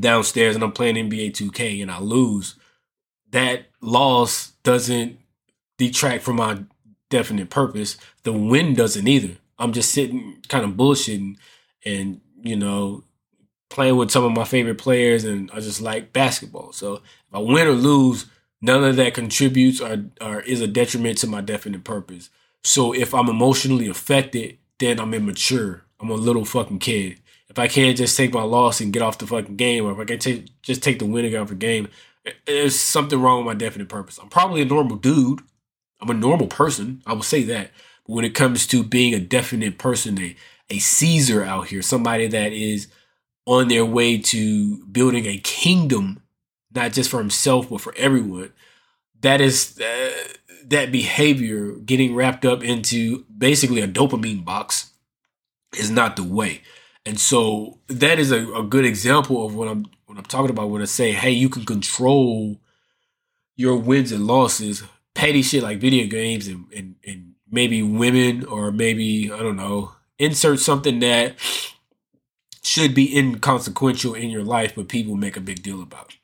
downstairs 0.00 0.54
and 0.54 0.64
I'm 0.64 0.72
playing 0.72 0.96
NBA 0.96 1.32
2K 1.32 1.82
and 1.82 1.90
I 1.90 2.00
lose, 2.00 2.56
that 3.30 3.66
loss 3.80 4.52
doesn't 4.62 5.18
detract 5.78 6.22
from 6.22 6.36
my 6.36 6.64
definite 7.10 7.50
purpose. 7.50 7.96
The 8.22 8.32
win 8.32 8.74
doesn't 8.74 9.06
either. 9.06 9.36
I'm 9.58 9.72
just 9.72 9.92
sitting 9.92 10.38
kind 10.48 10.64
of 10.64 10.72
bullshitting 10.72 11.36
and, 11.84 12.20
you 12.42 12.56
know, 12.56 13.04
playing 13.70 13.96
with 13.96 14.10
some 14.10 14.24
of 14.24 14.32
my 14.32 14.44
favorite 14.44 14.78
players 14.78 15.24
and 15.24 15.50
I 15.52 15.60
just 15.60 15.80
like 15.80 16.12
basketball. 16.12 16.72
So 16.72 16.94
if 16.94 17.02
I 17.34 17.38
win 17.38 17.66
or 17.66 17.72
lose, 17.72 18.26
none 18.60 18.84
of 18.84 18.96
that 18.96 19.14
contributes 19.14 19.80
or, 19.80 20.04
or 20.20 20.40
is 20.40 20.60
a 20.60 20.66
detriment 20.66 21.18
to 21.18 21.26
my 21.26 21.40
definite 21.40 21.84
purpose. 21.84 22.30
So 22.62 22.94
if 22.94 23.14
I'm 23.14 23.28
emotionally 23.28 23.88
affected, 23.88 24.58
then 24.78 24.98
I'm 24.98 25.12
immature. 25.12 25.84
I'm 26.00 26.10
a 26.10 26.14
little 26.14 26.44
fucking 26.44 26.78
kid. 26.78 27.20
If 27.48 27.58
I 27.58 27.68
can't 27.68 27.96
just 27.96 28.16
take 28.16 28.32
my 28.32 28.42
loss 28.42 28.80
and 28.80 28.92
get 28.92 29.02
off 29.02 29.18
the 29.18 29.26
fucking 29.26 29.56
game, 29.56 29.84
or 29.84 29.92
if 29.92 29.98
I 29.98 30.04
can 30.04 30.18
take 30.18 30.62
just 30.62 30.82
take 30.82 30.98
the 30.98 31.06
winning 31.06 31.36
out 31.36 31.42
of 31.42 31.48
the 31.48 31.54
game, 31.54 31.88
there's 32.46 32.78
something 32.78 33.20
wrong 33.20 33.38
with 33.38 33.46
my 33.46 33.58
definite 33.58 33.88
purpose. 33.88 34.18
I'm 34.18 34.28
probably 34.28 34.62
a 34.62 34.66
normal 34.66 34.96
dude. 34.96 35.40
I'm 36.00 36.10
a 36.10 36.14
normal 36.14 36.46
person. 36.46 37.02
I 37.06 37.12
will 37.12 37.22
say 37.22 37.42
that. 37.44 37.70
But 38.06 38.14
when 38.14 38.24
it 38.24 38.34
comes 38.34 38.66
to 38.68 38.82
being 38.82 39.14
a 39.14 39.20
definite 39.20 39.78
person, 39.78 40.18
a, 40.18 40.36
a 40.70 40.78
Caesar 40.78 41.44
out 41.44 41.68
here, 41.68 41.82
somebody 41.82 42.26
that 42.26 42.52
is 42.52 42.88
on 43.46 43.68
their 43.68 43.84
way 43.84 44.18
to 44.18 44.84
building 44.86 45.26
a 45.26 45.38
kingdom 45.38 46.22
not 46.74 46.92
just 46.92 47.10
for 47.10 47.18
himself 47.18 47.70
but 47.70 47.80
for 47.80 47.94
everyone. 47.96 48.52
That 49.20 49.40
is 49.40 49.80
uh, 49.80 50.10
that 50.66 50.92
behavior 50.92 51.72
getting 51.72 52.14
wrapped 52.14 52.44
up 52.44 52.62
into 52.62 53.24
basically 53.36 53.80
a 53.80 53.88
dopamine 53.88 54.44
box 54.44 54.90
is 55.76 55.90
not 55.90 56.16
the 56.16 56.24
way. 56.24 56.62
And 57.06 57.20
so 57.20 57.78
that 57.88 58.18
is 58.18 58.30
a, 58.30 58.50
a 58.54 58.62
good 58.62 58.84
example 58.84 59.44
of 59.44 59.54
what 59.54 59.68
I'm 59.68 59.86
what 60.06 60.18
I'm 60.18 60.24
talking 60.24 60.50
about 60.50 60.70
when 60.70 60.82
I 60.82 60.86
say, 60.86 61.12
hey, 61.12 61.30
you 61.30 61.48
can 61.48 61.64
control 61.64 62.60
your 63.56 63.76
wins 63.76 64.12
and 64.12 64.26
losses, 64.26 64.82
petty 65.14 65.42
shit 65.42 65.62
like 65.62 65.78
video 65.78 66.06
games 66.06 66.46
and, 66.46 66.66
and, 66.74 66.96
and 67.06 67.34
maybe 67.50 67.82
women 67.82 68.44
or 68.44 68.70
maybe, 68.70 69.30
I 69.32 69.38
don't 69.38 69.56
know, 69.56 69.92
insert 70.18 70.60
something 70.60 71.00
that 71.00 71.34
should 72.62 72.94
be 72.94 73.16
inconsequential 73.16 74.14
in 74.14 74.30
your 74.30 74.44
life, 74.44 74.74
but 74.74 74.88
people 74.88 75.16
make 75.16 75.36
a 75.36 75.40
big 75.40 75.62
deal 75.62 75.82
about 75.82 76.14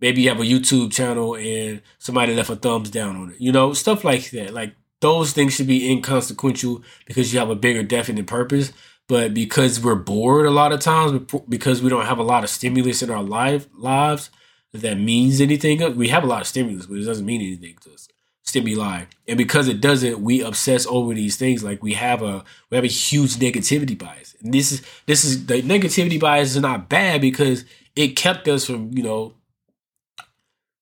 maybe 0.00 0.20
you 0.20 0.28
have 0.28 0.40
a 0.40 0.44
YouTube 0.44 0.92
channel 0.92 1.34
and 1.34 1.80
somebody 1.98 2.34
left 2.34 2.50
a 2.50 2.56
thumbs 2.56 2.90
down 2.90 3.16
on 3.16 3.30
it. 3.30 3.36
You 3.40 3.52
know, 3.52 3.72
stuff 3.72 4.04
like 4.04 4.30
that. 4.32 4.52
Like 4.52 4.74
those 5.00 5.32
things 5.32 5.54
should 5.54 5.66
be 5.66 5.90
inconsequential 5.90 6.82
because 7.06 7.32
you 7.32 7.38
have 7.38 7.48
a 7.48 7.54
bigger 7.54 7.82
definite 7.82 8.26
purpose. 8.26 8.72
But 9.08 9.34
because 9.34 9.80
we're 9.80 9.94
bored 9.94 10.46
a 10.46 10.50
lot 10.50 10.72
of 10.72 10.80
times, 10.80 11.20
because 11.48 11.82
we 11.82 11.90
don't 11.90 12.06
have 12.06 12.18
a 12.18 12.22
lot 12.22 12.42
of 12.42 12.50
stimulus 12.50 13.02
in 13.02 13.10
our 13.10 13.22
life 13.22 13.66
lives 13.76 14.30
that 14.74 14.98
means 14.98 15.40
anything. 15.40 15.82
Uh, 15.82 15.90
we 15.90 16.08
have 16.08 16.24
a 16.24 16.26
lot 16.26 16.40
of 16.40 16.46
stimulus, 16.46 16.86
but 16.86 16.98
it 16.98 17.04
doesn't 17.04 17.26
mean 17.26 17.40
anything 17.40 17.76
to 17.82 17.92
us. 17.92 18.08
Stimuli, 18.46 19.04
and 19.26 19.38
because 19.38 19.68
it 19.68 19.80
doesn't, 19.80 20.20
we 20.20 20.42
obsess 20.42 20.86
over 20.86 21.14
these 21.14 21.36
things. 21.36 21.64
Like 21.64 21.82
we 21.82 21.94
have 21.94 22.22
a 22.22 22.44
we 22.70 22.76
have 22.76 22.84
a 22.84 22.88
huge 22.88 23.36
negativity 23.36 23.98
bias, 23.98 24.36
and 24.42 24.52
this 24.52 24.70
is 24.70 24.82
this 25.06 25.24
is 25.24 25.46
the 25.46 25.62
negativity 25.62 26.20
bias 26.20 26.50
is 26.50 26.60
not 26.60 26.90
bad 26.90 27.22
because 27.22 27.64
it 27.96 28.16
kept 28.16 28.46
us 28.46 28.66
from 28.66 28.90
you 28.92 29.02
know 29.02 29.32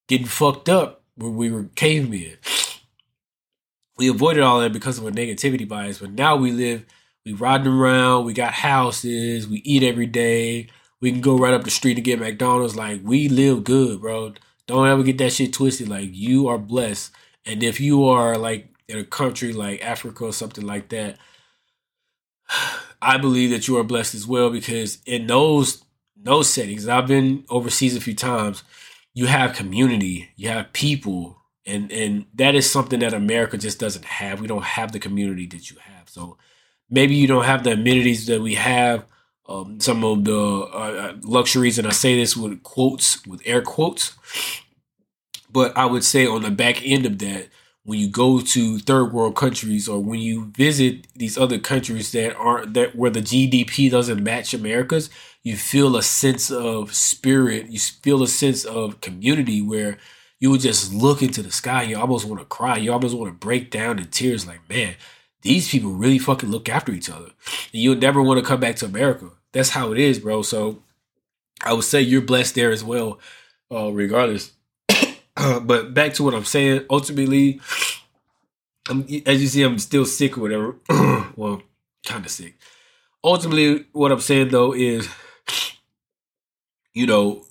getting 0.09 0.27
fucked 0.27 0.69
up 0.69 1.05
when 1.15 1.37
we 1.37 1.53
were 1.53 1.65
cavemen. 1.77 2.37
We 3.97 4.09
avoided 4.09 4.43
all 4.43 4.61
that 4.61 4.73
because 4.73 4.99
of 4.99 5.07
a 5.07 5.13
negativity 5.13 5.67
bias, 5.67 5.99
but 5.99 6.11
now 6.11 6.35
we 6.35 6.51
live, 6.51 6.85
we 7.25 7.33
riding 7.33 7.73
around, 7.73 8.25
we 8.25 8.33
got 8.33 8.53
houses, 8.53 9.49
we 9.49 9.59
eat 9.59 9.83
every 9.83 10.07
day, 10.07 10.69
we 11.01 11.11
can 11.13 11.21
go 11.21 11.37
right 11.37 11.55
up 11.55 11.65
the 11.65 11.71
street 11.71 11.97
and 11.97 12.05
get 12.05 12.21
McDonald's. 12.21 12.77
Like 12.77 13.01
we 13.05 13.29
live 13.29 13.65
good, 13.65 14.01
bro. 14.01 14.35
Don't 14.67 14.89
ever 14.89 15.03
get 15.03 15.19
that 15.19 15.33
shit 15.33 15.53
twisted. 15.53 15.89
Like 15.89 16.11
you 16.13 16.49
are 16.49 16.59
blessed. 16.59 17.13
And 17.45 17.63
if 17.63 17.81
you 17.81 18.05
are 18.05 18.39
like 18.39 18.69
in 18.89 18.99
a 18.99 19.05
country 19.05 19.53
like 19.53 19.85
Africa 19.85 20.25
or 20.25 20.33
something 20.33 20.67
like 20.67 20.89
that, 20.91 21.19
I 23.03 23.19
believe 23.19 23.51
that 23.51 23.67
you 23.67 23.77
are 23.79 23.85
blessed 23.85 24.15
as 24.15 24.27
well 24.27 24.51
because 24.51 24.99
in 25.05 25.27
those 25.27 25.83
those 26.17 26.49
settings, 26.49 26.87
I've 26.87 27.09
been 27.09 27.45
overseas 27.51 27.97
a 27.97 28.01
few 28.01 28.15
times 28.15 28.63
you 29.15 29.27
have 29.27 29.55
community, 29.55 30.31
you 30.37 30.49
have 30.49 30.73
people, 30.73 31.43
and 31.67 31.91
and 31.93 32.27
that 32.35 32.55
is 32.55 32.71
something 32.71 33.01
that 33.01 33.13
America 33.13 33.59
just 33.59 33.79
doesn't 33.79 34.05
have. 34.05 34.41
We 34.41 34.47
don't 34.47 34.65
have 34.65 34.93
the 34.93 34.99
community 34.99 35.47
that 35.47 35.71
you 35.71 35.77
have. 35.81 36.09
So 36.09 36.39
maybe 36.93 37.17
you 37.17 37.27
don't 37.27 37.45
have 37.45 37.65
the 37.65 37.73
amenities 37.73 38.27
that 38.27 38.41
we 38.41 38.55
have. 38.55 39.05
Um, 39.49 39.81
some 39.81 40.05
of 40.05 40.25
the 40.25 40.39
uh, 40.39 41.11
uh 41.11 41.17
luxuries, 41.25 41.77
and 41.77 41.89
I 41.89 41.91
say 41.91 42.15
this 42.15 42.37
with 42.37 42.63
quotes, 42.63 43.27
with 43.27 43.43
air 43.45 43.61
quotes. 43.61 44.15
But 45.51 45.77
I 45.77 45.85
would 45.87 46.05
say 46.05 46.27
on 46.27 46.43
the 46.43 46.51
back 46.51 46.87
end 46.87 47.05
of 47.05 47.19
that, 47.19 47.49
when 47.85 47.99
you 47.99 48.09
go 48.09 48.41
to 48.41 48.79
third 48.79 49.13
world 49.13 49.35
countries 49.35 49.89
or 49.89 50.01
when 50.01 50.21
you 50.21 50.53
visit 50.57 51.09
these 51.17 51.37
other 51.37 51.59
countries 51.59 52.13
that 52.13 52.37
aren't 52.37 52.75
that 52.75 52.95
where 52.95 53.11
the 53.11 53.21
GDP 53.21 53.91
doesn't 53.91 54.23
match 54.23 54.55
America's, 54.55 55.11
you 55.43 55.57
feel 55.57 55.97
a 55.97 56.03
sense 56.03 56.51
of 56.51 56.95
spirit, 56.95 57.67
you 57.67 57.81
feel 57.81 58.23
a 58.23 58.29
sense 58.29 58.65
of 58.65 59.01
community 59.01 59.61
where 59.61 59.99
you 60.39 60.51
would 60.51 60.61
just 60.61 60.93
look 60.93 61.23
into 61.23 61.43
the 61.43 61.51
sky, 61.51 61.83
you 61.83 61.99
almost 61.99 62.25
want 62.25 62.41
to 62.41 62.47
cry, 62.47 62.77
you 62.77 62.93
almost 62.93 63.17
want 63.17 63.29
to 63.29 63.47
break 63.47 63.71
down 63.71 63.99
in 63.99 64.07
tears, 64.07 64.47
like, 64.47 64.69
man, 64.69 64.95
these 65.43 65.69
people 65.69 65.93
really 65.93 66.19
fucking 66.19 66.51
look 66.51 66.69
after 66.69 66.93
each 66.93 67.11
other. 67.11 67.31
And 67.73 67.83
you'll 67.83 67.97
never 67.97 68.23
want 68.23 68.41
to 68.41 68.47
come 68.47 68.61
back 68.61 68.77
to 68.77 68.87
America. 68.87 69.31
That's 69.53 69.71
how 69.71 69.93
it 69.93 69.99
is, 69.99 70.19
bro. 70.19 70.43
So 70.43 70.83
I 71.65 71.73
would 71.73 71.85
say 71.85 72.01
you're 72.01 72.23
blessed 72.23 72.55
there 72.55 72.71
as 72.71 72.83
well, 72.83 73.19
uh, 73.71 73.93
regardless. 73.93 74.53
but 75.37 75.95
back 75.95 76.15
to 76.15 76.23
what 76.23 76.35
I'm 76.35 76.45
saying, 76.45 76.87
ultimately, 76.91 77.61
I'm, 78.89 79.03
as 79.27 79.43
you 79.43 79.49
see, 79.49 79.63
I'm 79.63 79.79
still 79.79 80.07
sick 80.07 80.39
or 80.39 80.43
whatever. 80.43 80.77
well, 81.37 81.63
kind 82.07 82.25
of 82.25 82.31
sick. 82.31 82.57
Ultimately, 83.25 83.87
what 83.93 84.11
I'm 84.11 84.21
saying 84.21 84.49
though 84.49 84.73
is 84.73 85.09
you 86.93 87.07
know, 87.07 87.45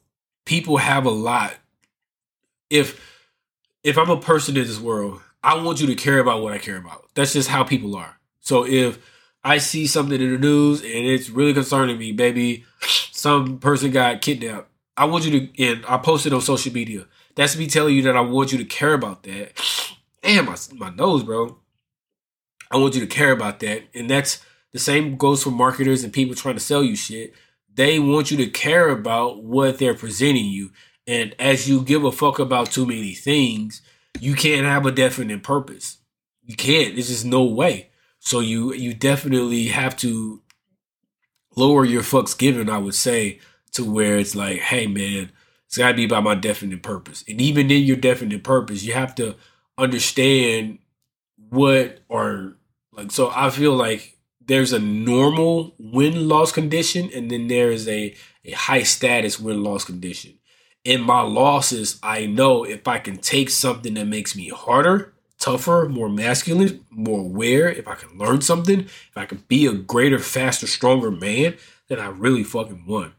people 0.45 0.77
have 0.77 1.05
a 1.05 1.11
lot. 1.11 1.55
If 2.69 3.19
if 3.83 3.97
I'm 3.97 4.09
a 4.09 4.19
person 4.19 4.55
in 4.55 4.63
this 4.63 4.79
world, 4.79 5.21
I 5.43 5.61
want 5.61 5.81
you 5.81 5.87
to 5.87 5.95
care 5.95 6.19
about 6.19 6.41
what 6.41 6.53
I 6.53 6.57
care 6.57 6.77
about. 6.77 7.09
That's 7.15 7.33
just 7.33 7.49
how 7.49 7.63
people 7.63 7.95
are. 7.95 8.19
So 8.39 8.65
if 8.65 8.99
I 9.43 9.57
see 9.57 9.87
something 9.87 10.21
in 10.21 10.33
the 10.33 10.37
news 10.37 10.81
and 10.81 10.91
it's 10.91 11.29
really 11.29 11.53
concerning 11.53 11.97
me, 11.97 12.11
baby, 12.11 12.65
some 13.11 13.59
person 13.59 13.91
got 13.91 14.21
kidnapped. 14.21 14.69
I 14.97 15.05
want 15.05 15.25
you 15.25 15.39
to, 15.47 15.63
and 15.63 15.85
I 15.87 15.97
posted 15.97 16.33
on 16.33 16.41
social 16.41 16.73
media. 16.73 17.05
That's 17.35 17.57
me 17.57 17.67
telling 17.67 17.95
you 17.95 18.03
that 18.03 18.17
I 18.17 18.21
want 18.21 18.51
you 18.51 18.57
to 18.57 18.65
care 18.65 18.93
about 18.93 19.23
that. 19.23 19.53
Damn, 20.21 20.45
my, 20.45 20.57
my 20.73 20.89
nose, 20.91 21.23
bro. 21.23 21.57
I 22.69 22.77
want 22.77 22.93
you 22.93 23.01
to 23.01 23.07
care 23.07 23.31
about 23.31 23.59
that. 23.61 23.83
And 23.95 24.09
that's 24.09 24.43
the 24.73 24.79
same 24.79 25.17
goes 25.17 25.43
for 25.43 25.49
marketers 25.49 26.03
and 26.03 26.13
people 26.13 26.35
trying 26.35 26.55
to 26.55 26.61
sell 26.61 26.83
you 26.83 26.95
shit 26.95 27.33
they 27.75 27.99
want 27.99 28.31
you 28.31 28.37
to 28.37 28.47
care 28.47 28.89
about 28.89 29.43
what 29.43 29.77
they're 29.77 29.93
presenting 29.93 30.45
you. 30.45 30.71
And 31.07 31.35
as 31.39 31.69
you 31.69 31.81
give 31.81 32.03
a 32.03 32.11
fuck 32.11 32.39
about 32.39 32.71
too 32.71 32.85
many 32.85 33.13
things, 33.13 33.81
you 34.19 34.35
can't 34.35 34.65
have 34.65 34.85
a 34.85 34.91
definite 34.91 35.43
purpose. 35.43 35.97
You 36.43 36.55
can't. 36.55 36.95
There's 36.95 37.07
just 37.07 37.25
no 37.25 37.43
way. 37.43 37.89
So 38.19 38.39
you 38.39 38.73
you 38.73 38.93
definitely 38.93 39.67
have 39.67 39.95
to 39.97 40.41
lower 41.55 41.85
your 41.85 42.03
fucks 42.03 42.37
given, 42.37 42.69
I 42.69 42.77
would 42.77 42.95
say, 42.95 43.39
to 43.73 43.89
where 43.89 44.17
it's 44.17 44.35
like, 44.35 44.59
hey 44.59 44.87
man, 44.87 45.31
it's 45.65 45.77
gotta 45.77 45.95
be 45.95 46.05
about 46.05 46.23
my 46.23 46.35
definite 46.35 46.83
purpose. 46.83 47.23
And 47.27 47.41
even 47.41 47.71
in 47.71 47.83
your 47.83 47.97
definite 47.97 48.43
purpose, 48.43 48.83
you 48.83 48.93
have 48.93 49.15
to 49.15 49.35
understand 49.77 50.79
what 51.49 51.99
or 52.07 52.57
like 52.91 53.11
so 53.11 53.31
I 53.33 53.49
feel 53.49 53.73
like 53.73 54.17
there's 54.43 54.73
a 54.73 54.79
normal 54.79 55.75
win 55.79 56.27
loss 56.27 56.51
condition 56.51 57.09
and 57.15 57.31
then 57.31 57.47
there 57.47 57.71
is 57.71 57.87
a, 57.87 58.15
a 58.43 58.51
high 58.51 58.83
status 58.83 59.39
win 59.39 59.63
loss 59.63 59.85
condition. 59.85 60.33
In 60.83 61.01
my 61.01 61.21
losses, 61.21 61.99
I 62.01 62.25
know 62.25 62.63
if 62.63 62.87
I 62.87 62.97
can 62.97 63.17
take 63.17 63.49
something 63.49 63.93
that 63.93 64.07
makes 64.07 64.35
me 64.35 64.49
harder, 64.49 65.13
tougher, 65.39 65.87
more 65.89 66.09
masculine, 66.09 66.85
more 66.89 67.19
aware, 67.19 67.69
if 67.69 67.87
I 67.87 67.95
can 67.95 68.17
learn 68.17 68.41
something, 68.41 68.81
if 68.81 69.17
I 69.17 69.25
can 69.25 69.43
be 69.47 69.67
a 69.67 69.73
greater, 69.73 70.17
faster, 70.17 70.65
stronger 70.65 71.11
man, 71.11 71.55
then 71.87 71.99
I 71.99 72.07
really 72.07 72.43
fucking 72.43 72.85
won. 72.87 73.13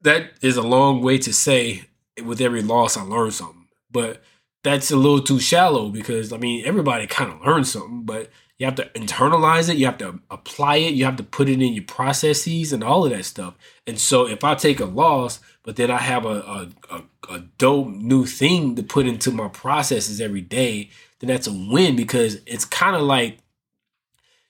That 0.00 0.32
is 0.40 0.56
a 0.56 0.62
long 0.62 1.02
way 1.02 1.18
to 1.18 1.32
say 1.32 1.84
with 2.24 2.40
every 2.40 2.62
loss 2.62 2.96
I 2.96 3.02
learn 3.02 3.30
something. 3.30 3.66
But 3.90 4.22
that's 4.62 4.90
a 4.90 4.96
little 4.96 5.22
too 5.22 5.38
shallow 5.38 5.90
because 5.90 6.32
I 6.32 6.38
mean 6.38 6.64
everybody 6.66 7.06
kind 7.06 7.32
of 7.32 7.40
learns 7.40 7.72
something, 7.72 8.02
but 8.04 8.30
you 8.58 8.66
have 8.66 8.76
to 8.76 8.88
internalize 8.94 9.68
it, 9.68 9.76
you 9.76 9.86
have 9.86 9.98
to 9.98 10.20
apply 10.30 10.76
it, 10.76 10.94
you 10.94 11.04
have 11.04 11.16
to 11.16 11.22
put 11.22 11.48
it 11.48 11.60
in 11.60 11.74
your 11.74 11.84
processes 11.84 12.72
and 12.72 12.82
all 12.82 13.04
of 13.04 13.10
that 13.10 13.24
stuff. 13.24 13.54
And 13.86 13.98
so 13.98 14.26
if 14.26 14.44
I 14.44 14.54
take 14.54 14.80
a 14.80 14.86
loss, 14.86 15.40
but 15.62 15.76
then 15.76 15.90
I 15.90 15.98
have 15.98 16.24
a 16.24 16.28
a, 16.28 16.68
a, 16.90 17.34
a 17.34 17.38
dope 17.58 17.88
new 17.88 18.24
thing 18.24 18.74
to 18.76 18.82
put 18.82 19.06
into 19.06 19.30
my 19.30 19.48
processes 19.48 20.20
every 20.20 20.40
day, 20.40 20.90
then 21.20 21.28
that's 21.28 21.46
a 21.46 21.52
win 21.52 21.96
because 21.96 22.38
it's 22.46 22.64
kind 22.64 22.96
of 22.96 23.02
like 23.02 23.38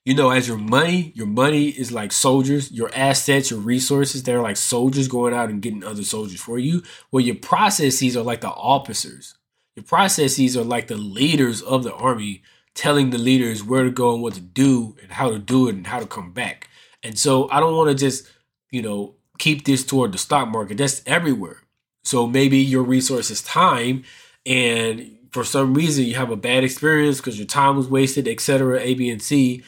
you 0.07 0.15
know, 0.15 0.31
as 0.31 0.47
your 0.47 0.57
money, 0.57 1.11
your 1.17 1.27
money 1.27 1.67
is 1.67 1.91
like 1.91 2.13
soldiers, 2.13 2.71
your 2.71 2.93
assets, 2.95 3.51
your 3.51 3.59
resources, 3.59 4.23
they're 4.23 4.41
like 4.41 4.57
soldiers 4.57 5.09
going 5.09 5.35
out 5.35 5.51
and 5.51 5.61
getting 5.61 5.83
other 5.83 6.05
soldiers 6.05 6.41
for 6.41 6.61
you. 6.61 6.85
Well, 7.11 7.25
your 7.25 7.35
processes 7.35 8.17
are 8.17 8.23
like 8.23 8.41
the 8.41 8.51
officers. 8.51 9.35
Your 9.75 9.83
processes 9.83 10.57
are 10.57 10.63
like 10.63 10.87
the 10.87 10.97
leaders 10.97 11.61
of 11.61 11.83
the 11.83 11.93
army 11.93 12.43
telling 12.77 13.11
the 13.11 13.19
leaders 13.19 13.65
where 13.65 13.83
to 13.83 13.91
go 13.91 14.13
and 14.13 14.23
what 14.23 14.35
to 14.35 14.41
do 14.41 14.95
and 15.03 15.11
how 15.11 15.31
to 15.31 15.39
do 15.39 15.69
it 15.69 15.75
and 15.75 15.87
how 15.87 15.99
to 15.99 16.07
come 16.07 16.31
back. 16.31 16.69
And 17.03 17.19
so 17.19 17.51
I 17.51 17.59
don't 17.59 17.75
want 17.75 17.89
to 17.89 17.95
just, 17.95 18.31
you 18.71 18.83
know, 18.83 19.15
keep 19.39 19.65
this 19.65 19.85
toward 19.85 20.13
the 20.13 20.19
stock 20.19 20.49
market. 20.49 20.79
That's 20.79 21.03
everywhere. 21.07 21.63
So 22.05 22.27
maybe 22.27 22.59
your 22.59 22.83
resource 22.83 23.31
is 23.31 23.43
time 23.43 24.05
and 24.45 25.17
for 25.33 25.43
some 25.43 25.75
reason 25.75 26.05
you 26.05 26.15
have 26.15 26.31
a 26.31 26.37
bad 26.37 26.65
experience 26.65 27.17
because 27.17 27.39
your 27.39 27.47
time 27.47 27.77
was 27.77 27.89
wasted, 27.89 28.29
etc. 28.29 28.79
A, 28.81 28.95
B, 28.95 29.11
and 29.11 29.23
C. 29.23 29.65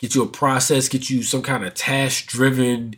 Get 0.00 0.14
you 0.14 0.22
a 0.22 0.26
process, 0.26 0.88
get 0.88 1.08
you 1.08 1.22
some 1.22 1.42
kind 1.42 1.64
of 1.64 1.74
task 1.74 2.26
driven 2.26 2.96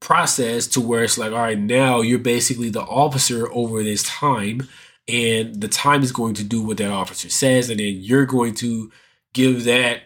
process 0.00 0.66
to 0.68 0.80
where 0.80 1.02
it's 1.02 1.18
like, 1.18 1.32
all 1.32 1.38
right, 1.38 1.58
now 1.58 2.00
you're 2.00 2.18
basically 2.18 2.68
the 2.68 2.82
officer 2.82 3.50
over 3.50 3.82
this 3.82 4.02
time 4.02 4.68
and 5.06 5.60
the 5.60 5.68
time 5.68 6.02
is 6.02 6.12
going 6.12 6.34
to 6.34 6.44
do 6.44 6.62
what 6.62 6.78
that 6.78 6.90
officer 6.90 7.28
says, 7.28 7.70
and 7.70 7.80
then 7.80 7.94
you're 7.98 8.26
going 8.26 8.54
to 8.56 8.90
give 9.32 9.64
that 9.64 10.02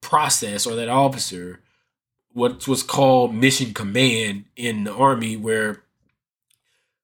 process 0.00 0.66
or 0.66 0.74
that 0.74 0.88
officer 0.88 1.60
what's 2.32 2.66
what's 2.66 2.82
called 2.82 3.34
mission 3.34 3.74
command 3.74 4.44
in 4.56 4.84
the 4.84 4.92
army, 4.92 5.36
where 5.36 5.82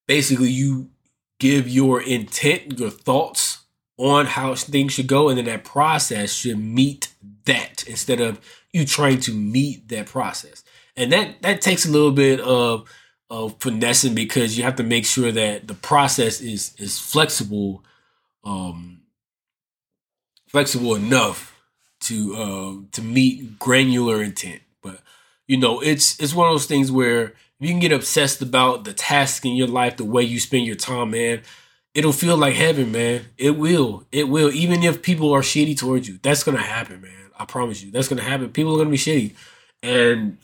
basically 0.07 0.50
you 0.50 0.90
give 1.38 1.69
your 1.69 2.00
intent, 2.02 2.78
your 2.78 2.90
thoughts 2.90 3.64
on 3.97 4.26
how 4.26 4.55
things 4.55 4.93
should 4.93 5.07
go, 5.07 5.28
and 5.28 5.38
then 5.38 5.45
that 5.47 5.64
process 5.64 6.33
should 6.33 6.59
meet 6.59 7.12
that 7.44 7.85
instead 7.87 8.20
of 8.20 8.40
you 8.72 8.85
trying 8.85 9.20
to 9.20 9.33
meet 9.33 9.88
that 9.88 10.07
process. 10.07 10.62
And 10.96 11.12
that 11.12 11.42
that 11.42 11.61
takes 11.61 11.87
a 11.87 11.90
little 11.90 12.12
bit 12.12 12.40
of 12.40 12.88
of 13.31 13.57
finessing 13.61 14.14
because 14.14 14.57
you 14.57 14.64
have 14.64 14.77
to 14.77 14.83
make 14.83 15.05
sure 15.05 15.31
that 15.33 15.69
the 15.69 15.75
process 15.75 16.41
is 16.41 16.75
is 16.79 16.99
flexible, 16.99 17.85
um, 18.45 19.03
flexible 20.47 20.95
enough 20.95 21.55
to 22.01 22.37
uh, 22.37 22.75
to 22.93 23.03
meet 23.03 23.59
granular 23.59 24.23
intent. 24.23 24.62
But 24.83 25.01
you 25.47 25.59
know, 25.59 25.81
it's 25.81 26.19
it's 26.21 26.35
one 26.35 26.49
of 26.49 26.55
those 26.55 26.67
things 26.67 26.91
where 26.91 27.35
you 27.61 27.69
can 27.69 27.81
get 27.81 27.93
obsessed 27.93 28.41
about 28.41 28.85
the 28.85 28.95
task 28.95 29.45
in 29.45 29.57
your 29.57 29.69
life, 29.69 29.97
the 29.97 30.05
way 30.05 30.23
you 30.23 30.41
spend 30.41 30.67
your 30.67 30.77
time, 30.77 31.11
man. 31.11 31.43
It'll 31.95 32.12
feel 32.12 32.37
like 32.37 32.55
heaven, 32.55 32.93
man. 32.93 33.27
It 33.37 33.53
will. 33.53 34.07
It 34.12 34.29
will. 34.29 34.51
Even 34.53 34.83
if 34.85 35.03
people 35.03 35.33
are 35.33 35.41
shitty 35.41 35.77
towards 35.77 36.09
you, 36.09 36.19
that's 36.23 36.45
gonna 36.45 36.62
happen, 36.62 37.01
man. 37.01 37.12
I 37.38 37.45
promise 37.45 37.83
you, 37.83 37.91
that's 37.91 38.09
gonna 38.09 38.23
happen. 38.23 38.51
People 38.51 38.75
are 38.75 38.79
gonna 38.79 38.91
be 38.91 38.97
shitty, 38.97 39.35
and 39.83 40.38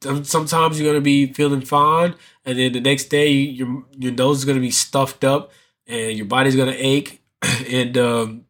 sometimes 0.00 0.78
you're 0.78 0.90
gonna 0.90 1.02
be 1.02 1.32
feeling 1.32 1.60
fine, 1.60 2.14
and 2.44 2.58
then 2.58 2.72
the 2.72 2.80
next 2.80 3.04
day 3.04 3.30
your 3.30 3.84
your 3.98 4.12
nose 4.12 4.38
is 4.38 4.44
gonna 4.44 4.60
be 4.60 4.70
stuffed 4.70 5.24
up, 5.24 5.52
and 5.86 6.16
your 6.16 6.26
body's 6.26 6.56
gonna 6.56 6.74
ache, 6.76 7.22
and 7.70 7.96
um, 7.98 8.44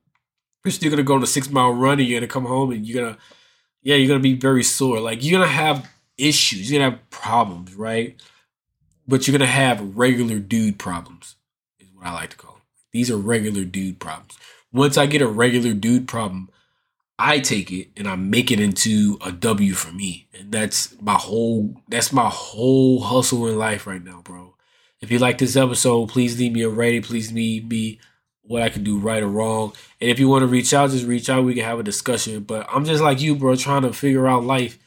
you're 0.64 0.72
still 0.72 0.90
gonna 0.90 1.02
go 1.02 1.14
on 1.14 1.22
a 1.22 1.26
six 1.26 1.50
mile 1.50 1.72
run, 1.72 1.98
and 1.98 2.08
you're 2.08 2.20
gonna 2.20 2.28
come 2.28 2.46
home, 2.46 2.72
and 2.72 2.86
you're 2.86 3.02
gonna, 3.02 3.18
yeah, 3.82 3.96
you're 3.96 4.08
gonna 4.08 4.20
be 4.20 4.34
very 4.34 4.62
sore. 4.62 5.00
Like 5.00 5.24
you're 5.24 5.38
gonna 5.38 5.50
have 5.50 5.88
issues, 6.18 6.70
you're 6.70 6.80
gonna 6.80 6.92
have 6.92 7.10
problems, 7.10 7.74
right? 7.74 8.20
But 9.08 9.26
you're 9.26 9.38
gonna 9.38 9.50
have 9.50 9.96
regular 9.96 10.38
dude 10.38 10.78
problems, 10.78 11.36
is 11.78 11.88
what 11.94 12.06
I 12.06 12.12
like 12.12 12.30
to 12.30 12.36
call 12.36 12.54
them. 12.54 12.62
These 12.92 13.10
are 13.10 13.16
regular 13.16 13.64
dude 13.64 14.00
problems. 14.00 14.36
Once 14.72 14.98
I 14.98 15.06
get 15.06 15.22
a 15.22 15.26
regular 15.26 15.72
dude 15.72 16.08
problem, 16.08 16.50
I 17.18 17.40
take 17.40 17.72
it 17.72 17.88
and 17.96 18.06
I 18.06 18.16
make 18.16 18.50
it 18.50 18.60
into 18.60 19.18
a 19.24 19.32
W 19.32 19.72
for 19.72 19.92
me. 19.92 20.28
And 20.38 20.52
that's 20.52 21.00
my 21.00 21.14
whole 21.14 21.82
that's 21.88 22.12
my 22.12 22.28
whole 22.28 23.00
hustle 23.00 23.46
in 23.46 23.58
life 23.58 23.86
right 23.86 24.02
now, 24.02 24.20
bro. 24.22 24.54
If 25.00 25.10
you 25.10 25.18
like 25.18 25.38
this 25.38 25.56
episode, 25.56 26.08
please 26.08 26.38
leave 26.38 26.52
me 26.52 26.62
a 26.62 26.68
rating. 26.68 27.02
Please 27.02 27.32
leave 27.32 27.68
me 27.70 28.00
what 28.42 28.62
I 28.62 28.68
can 28.68 28.84
do 28.84 28.98
right 28.98 29.22
or 29.22 29.28
wrong. 29.28 29.72
And 30.00 30.10
if 30.10 30.18
you 30.18 30.28
want 30.28 30.42
to 30.42 30.46
reach 30.46 30.72
out, 30.72 30.90
just 30.90 31.06
reach 31.06 31.28
out. 31.28 31.44
We 31.44 31.54
can 31.54 31.64
have 31.64 31.78
a 31.78 31.82
discussion. 31.82 32.44
But 32.44 32.66
I'm 32.70 32.84
just 32.84 33.02
like 33.02 33.20
you, 33.20 33.34
bro, 33.34 33.56
trying 33.56 33.82
to 33.82 33.92
figure 33.92 34.26
out 34.26 34.44
life. 34.44 34.78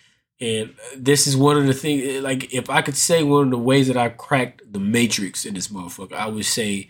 And 0.41 0.73
this 0.95 1.27
is 1.27 1.35
one 1.35 1.57
of 1.57 1.67
the 1.67 1.73
things, 1.73 2.03
eh, 2.05 2.21
like, 2.21 2.53
if 2.53 2.69
I 2.69 2.81
could 2.81 2.95
say 2.95 3.23
one 3.23 3.45
of 3.45 3.51
the 3.51 3.57
ways 3.57 3.87
that 3.87 3.97
I 3.97 4.07
cracked 4.07 4.71
the 4.71 4.79
matrix 4.79 5.45
in 5.45 5.53
this 5.53 5.67
motherfucker, 5.67 6.13
I 6.13 6.27
would 6.27 6.45
say 6.45 6.87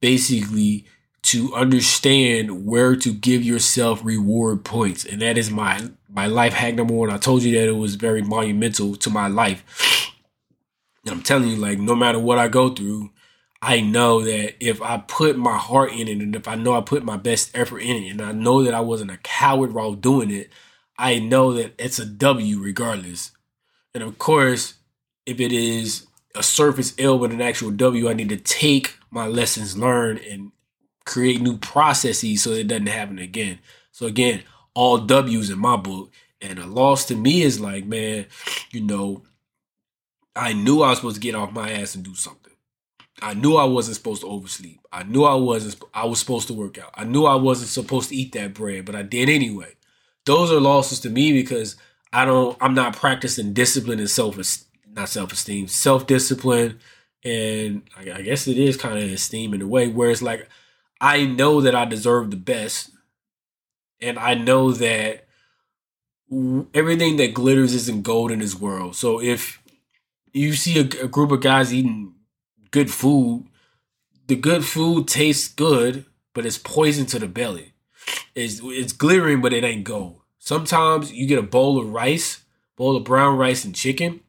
basically 0.00 0.86
to 1.26 1.52
understand 1.56 2.64
where 2.64 2.94
to 2.94 3.12
give 3.12 3.42
yourself 3.42 4.00
reward 4.04 4.64
points. 4.64 5.04
And 5.04 5.20
that 5.22 5.36
is 5.36 5.50
my 5.50 5.90
my 6.08 6.26
life 6.26 6.52
hack 6.52 6.74
number 6.74 6.94
one. 6.94 7.10
I 7.10 7.18
told 7.18 7.42
you 7.42 7.52
that 7.58 7.68
it 7.68 7.76
was 7.76 7.96
very 7.96 8.22
monumental 8.22 8.94
to 8.96 9.10
my 9.10 9.26
life. 9.26 10.12
And 11.04 11.12
I'm 11.12 11.22
telling 11.22 11.48
you, 11.48 11.56
like, 11.56 11.78
no 11.80 11.96
matter 11.96 12.20
what 12.20 12.38
I 12.38 12.46
go 12.46 12.70
through, 12.70 13.10
I 13.60 13.80
know 13.80 14.22
that 14.22 14.54
if 14.64 14.80
I 14.80 14.98
put 14.98 15.36
my 15.36 15.56
heart 15.56 15.92
in 15.92 16.06
it 16.06 16.18
and 16.18 16.36
if 16.36 16.46
I 16.46 16.54
know 16.54 16.76
I 16.76 16.80
put 16.80 17.04
my 17.04 17.16
best 17.16 17.50
effort 17.56 17.80
in 17.80 18.04
it 18.04 18.10
and 18.10 18.22
I 18.22 18.30
know 18.30 18.62
that 18.62 18.74
I 18.74 18.80
wasn't 18.80 19.10
a 19.10 19.18
coward 19.18 19.72
while 19.74 19.94
doing 19.94 20.30
it, 20.30 20.50
I 20.96 21.18
know 21.18 21.52
that 21.54 21.74
it's 21.76 21.98
a 21.98 22.06
W 22.06 22.60
regardless. 22.60 23.32
And 23.94 24.04
of 24.04 24.18
course, 24.18 24.74
if 25.24 25.40
it 25.40 25.52
is 25.52 26.06
a 26.36 26.42
surface 26.42 26.94
L 26.98 27.18
but 27.18 27.32
an 27.32 27.40
actual 27.40 27.72
W, 27.72 28.08
I 28.08 28.12
need 28.12 28.28
to 28.28 28.36
take 28.36 28.96
my 29.10 29.26
lessons 29.26 29.76
learned 29.76 30.20
and 30.20 30.52
create 31.06 31.40
new 31.40 31.56
processes 31.56 32.42
so 32.42 32.50
it 32.50 32.68
doesn't 32.68 32.88
happen 32.88 33.18
again. 33.18 33.60
So 33.92 34.06
again, 34.06 34.42
all 34.74 34.98
W's 34.98 35.48
in 35.48 35.58
my 35.58 35.76
book. 35.76 36.12
And 36.42 36.58
a 36.58 36.66
loss 36.66 37.06
to 37.06 37.16
me 37.16 37.42
is 37.42 37.58
like, 37.58 37.86
man, 37.86 38.26
you 38.70 38.82
know, 38.82 39.22
I 40.34 40.52
knew 40.52 40.82
I 40.82 40.90
was 40.90 40.98
supposed 40.98 41.16
to 41.16 41.20
get 41.20 41.34
off 41.34 41.52
my 41.52 41.70
ass 41.70 41.94
and 41.94 42.04
do 42.04 42.14
something. 42.14 42.52
I 43.22 43.32
knew 43.32 43.56
I 43.56 43.64
wasn't 43.64 43.96
supposed 43.96 44.20
to 44.20 44.28
oversleep. 44.28 44.80
I 44.92 45.02
knew 45.02 45.24
I 45.24 45.34
wasn't 45.34 45.82
I 45.94 46.04
was 46.04 46.18
supposed 46.18 46.48
to 46.48 46.54
work 46.54 46.76
out. 46.76 46.90
I 46.94 47.04
knew 47.04 47.24
I 47.24 47.36
wasn't 47.36 47.70
supposed 47.70 48.10
to 48.10 48.16
eat 48.16 48.32
that 48.32 48.52
bread, 48.52 48.84
but 48.84 48.94
I 48.94 49.02
did 49.02 49.30
anyway. 49.30 49.72
Those 50.26 50.52
are 50.52 50.60
losses 50.60 51.00
to 51.00 51.10
me 51.10 51.32
because 51.32 51.76
I 52.12 52.26
don't 52.26 52.58
I'm 52.60 52.74
not 52.74 52.96
practicing 52.96 53.54
discipline 53.54 54.00
and 54.00 54.10
self 54.10 54.36
not 54.92 55.08
self-esteem, 55.08 55.68
self-discipline 55.68 56.78
and 57.24 57.82
I 57.96 58.20
guess 58.20 58.46
it 58.46 58.58
is 58.58 58.76
kind 58.76 58.98
of 58.98 59.10
esteem 59.10 59.54
in 59.54 59.62
a 59.62 59.66
way 59.66 59.88
where 59.88 60.10
it's 60.10 60.22
like 60.22 60.48
I 61.00 61.26
know 61.26 61.60
that 61.60 61.74
I 61.74 61.84
deserve 61.84 62.30
the 62.30 62.36
best, 62.36 62.90
and 64.00 64.18
I 64.18 64.34
know 64.34 64.72
that 64.72 65.26
everything 66.74 67.16
that 67.16 67.34
glitters 67.34 67.74
isn't 67.74 68.02
gold 68.02 68.30
in 68.30 68.40
this 68.40 68.58
world. 68.58 68.96
So 68.96 69.20
if 69.20 69.62
you 70.32 70.54
see 70.54 70.78
a, 70.78 71.04
a 71.04 71.08
group 71.08 71.30
of 71.30 71.40
guys 71.40 71.72
eating 71.72 72.14
good 72.70 72.90
food, 72.90 73.46
the 74.26 74.36
good 74.36 74.64
food 74.64 75.06
tastes 75.06 75.48
good, 75.48 76.04
but 76.34 76.44
it's 76.44 76.58
poison 76.58 77.06
to 77.06 77.18
the 77.18 77.28
belly. 77.28 77.72
It's 78.34 78.60
it's 78.62 78.92
glittering, 78.92 79.40
but 79.40 79.52
it 79.52 79.64
ain't 79.64 79.84
gold. 79.84 80.20
Sometimes 80.38 81.12
you 81.12 81.26
get 81.26 81.38
a 81.38 81.42
bowl 81.42 81.78
of 81.78 81.92
rice, 81.92 82.42
bowl 82.76 82.96
of 82.96 83.04
brown 83.04 83.38
rice 83.38 83.64
and 83.64 83.74
chicken. 83.74 84.20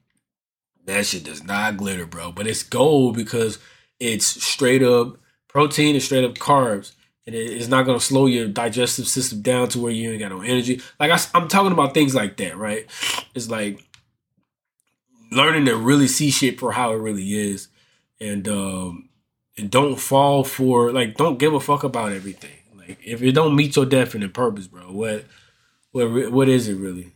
That 0.85 1.05
shit 1.05 1.25
does 1.25 1.43
not 1.43 1.77
glitter, 1.77 2.05
bro. 2.05 2.31
But 2.31 2.47
it's 2.47 2.63
gold 2.63 3.15
because 3.15 3.59
it's 3.99 4.25
straight 4.25 4.81
up 4.81 5.17
protein 5.47 5.95
and 5.95 6.03
straight 6.03 6.23
up 6.23 6.35
carbs. 6.35 6.93
And 7.25 7.35
it's 7.35 7.67
not 7.67 7.85
gonna 7.85 7.99
slow 7.99 8.25
your 8.25 8.47
digestive 8.47 9.07
system 9.07 9.41
down 9.41 9.67
to 9.69 9.79
where 9.79 9.91
you 9.91 10.11
ain't 10.11 10.19
got 10.19 10.31
no 10.31 10.41
energy. 10.41 10.81
Like 10.99 11.11
I, 11.11 11.19
I'm 11.37 11.49
talking 11.49 11.73
about 11.73 11.93
things 11.93 12.15
like 12.15 12.37
that, 12.37 12.55
right? 12.55 12.85
It's 13.35 13.49
like 13.49 13.83
learning 15.31 15.65
to 15.65 15.75
really 15.75 16.07
see 16.07 16.31
shit 16.31 16.57
for 16.57 16.71
how 16.71 16.93
it 16.93 16.97
really 16.97 17.33
is, 17.33 17.67
and 18.21 18.47
um, 18.47 19.09
and 19.57 19.69
don't 19.69 19.97
fall 19.97 20.45
for 20.45 20.93
like 20.93 21.15
don't 21.15 21.37
give 21.37 21.53
a 21.53 21.59
fuck 21.59 21.83
about 21.83 22.13
everything. 22.13 22.57
Like 22.77 22.97
if 23.03 23.21
it 23.21 23.33
don't 23.33 23.55
meet 23.57 23.75
your 23.75 23.85
definite 23.85 24.33
purpose, 24.33 24.67
bro, 24.67 24.91
what 24.91 25.25
what 25.91 26.31
what 26.31 26.47
is 26.47 26.69
it 26.69 26.75
really? 26.75 27.11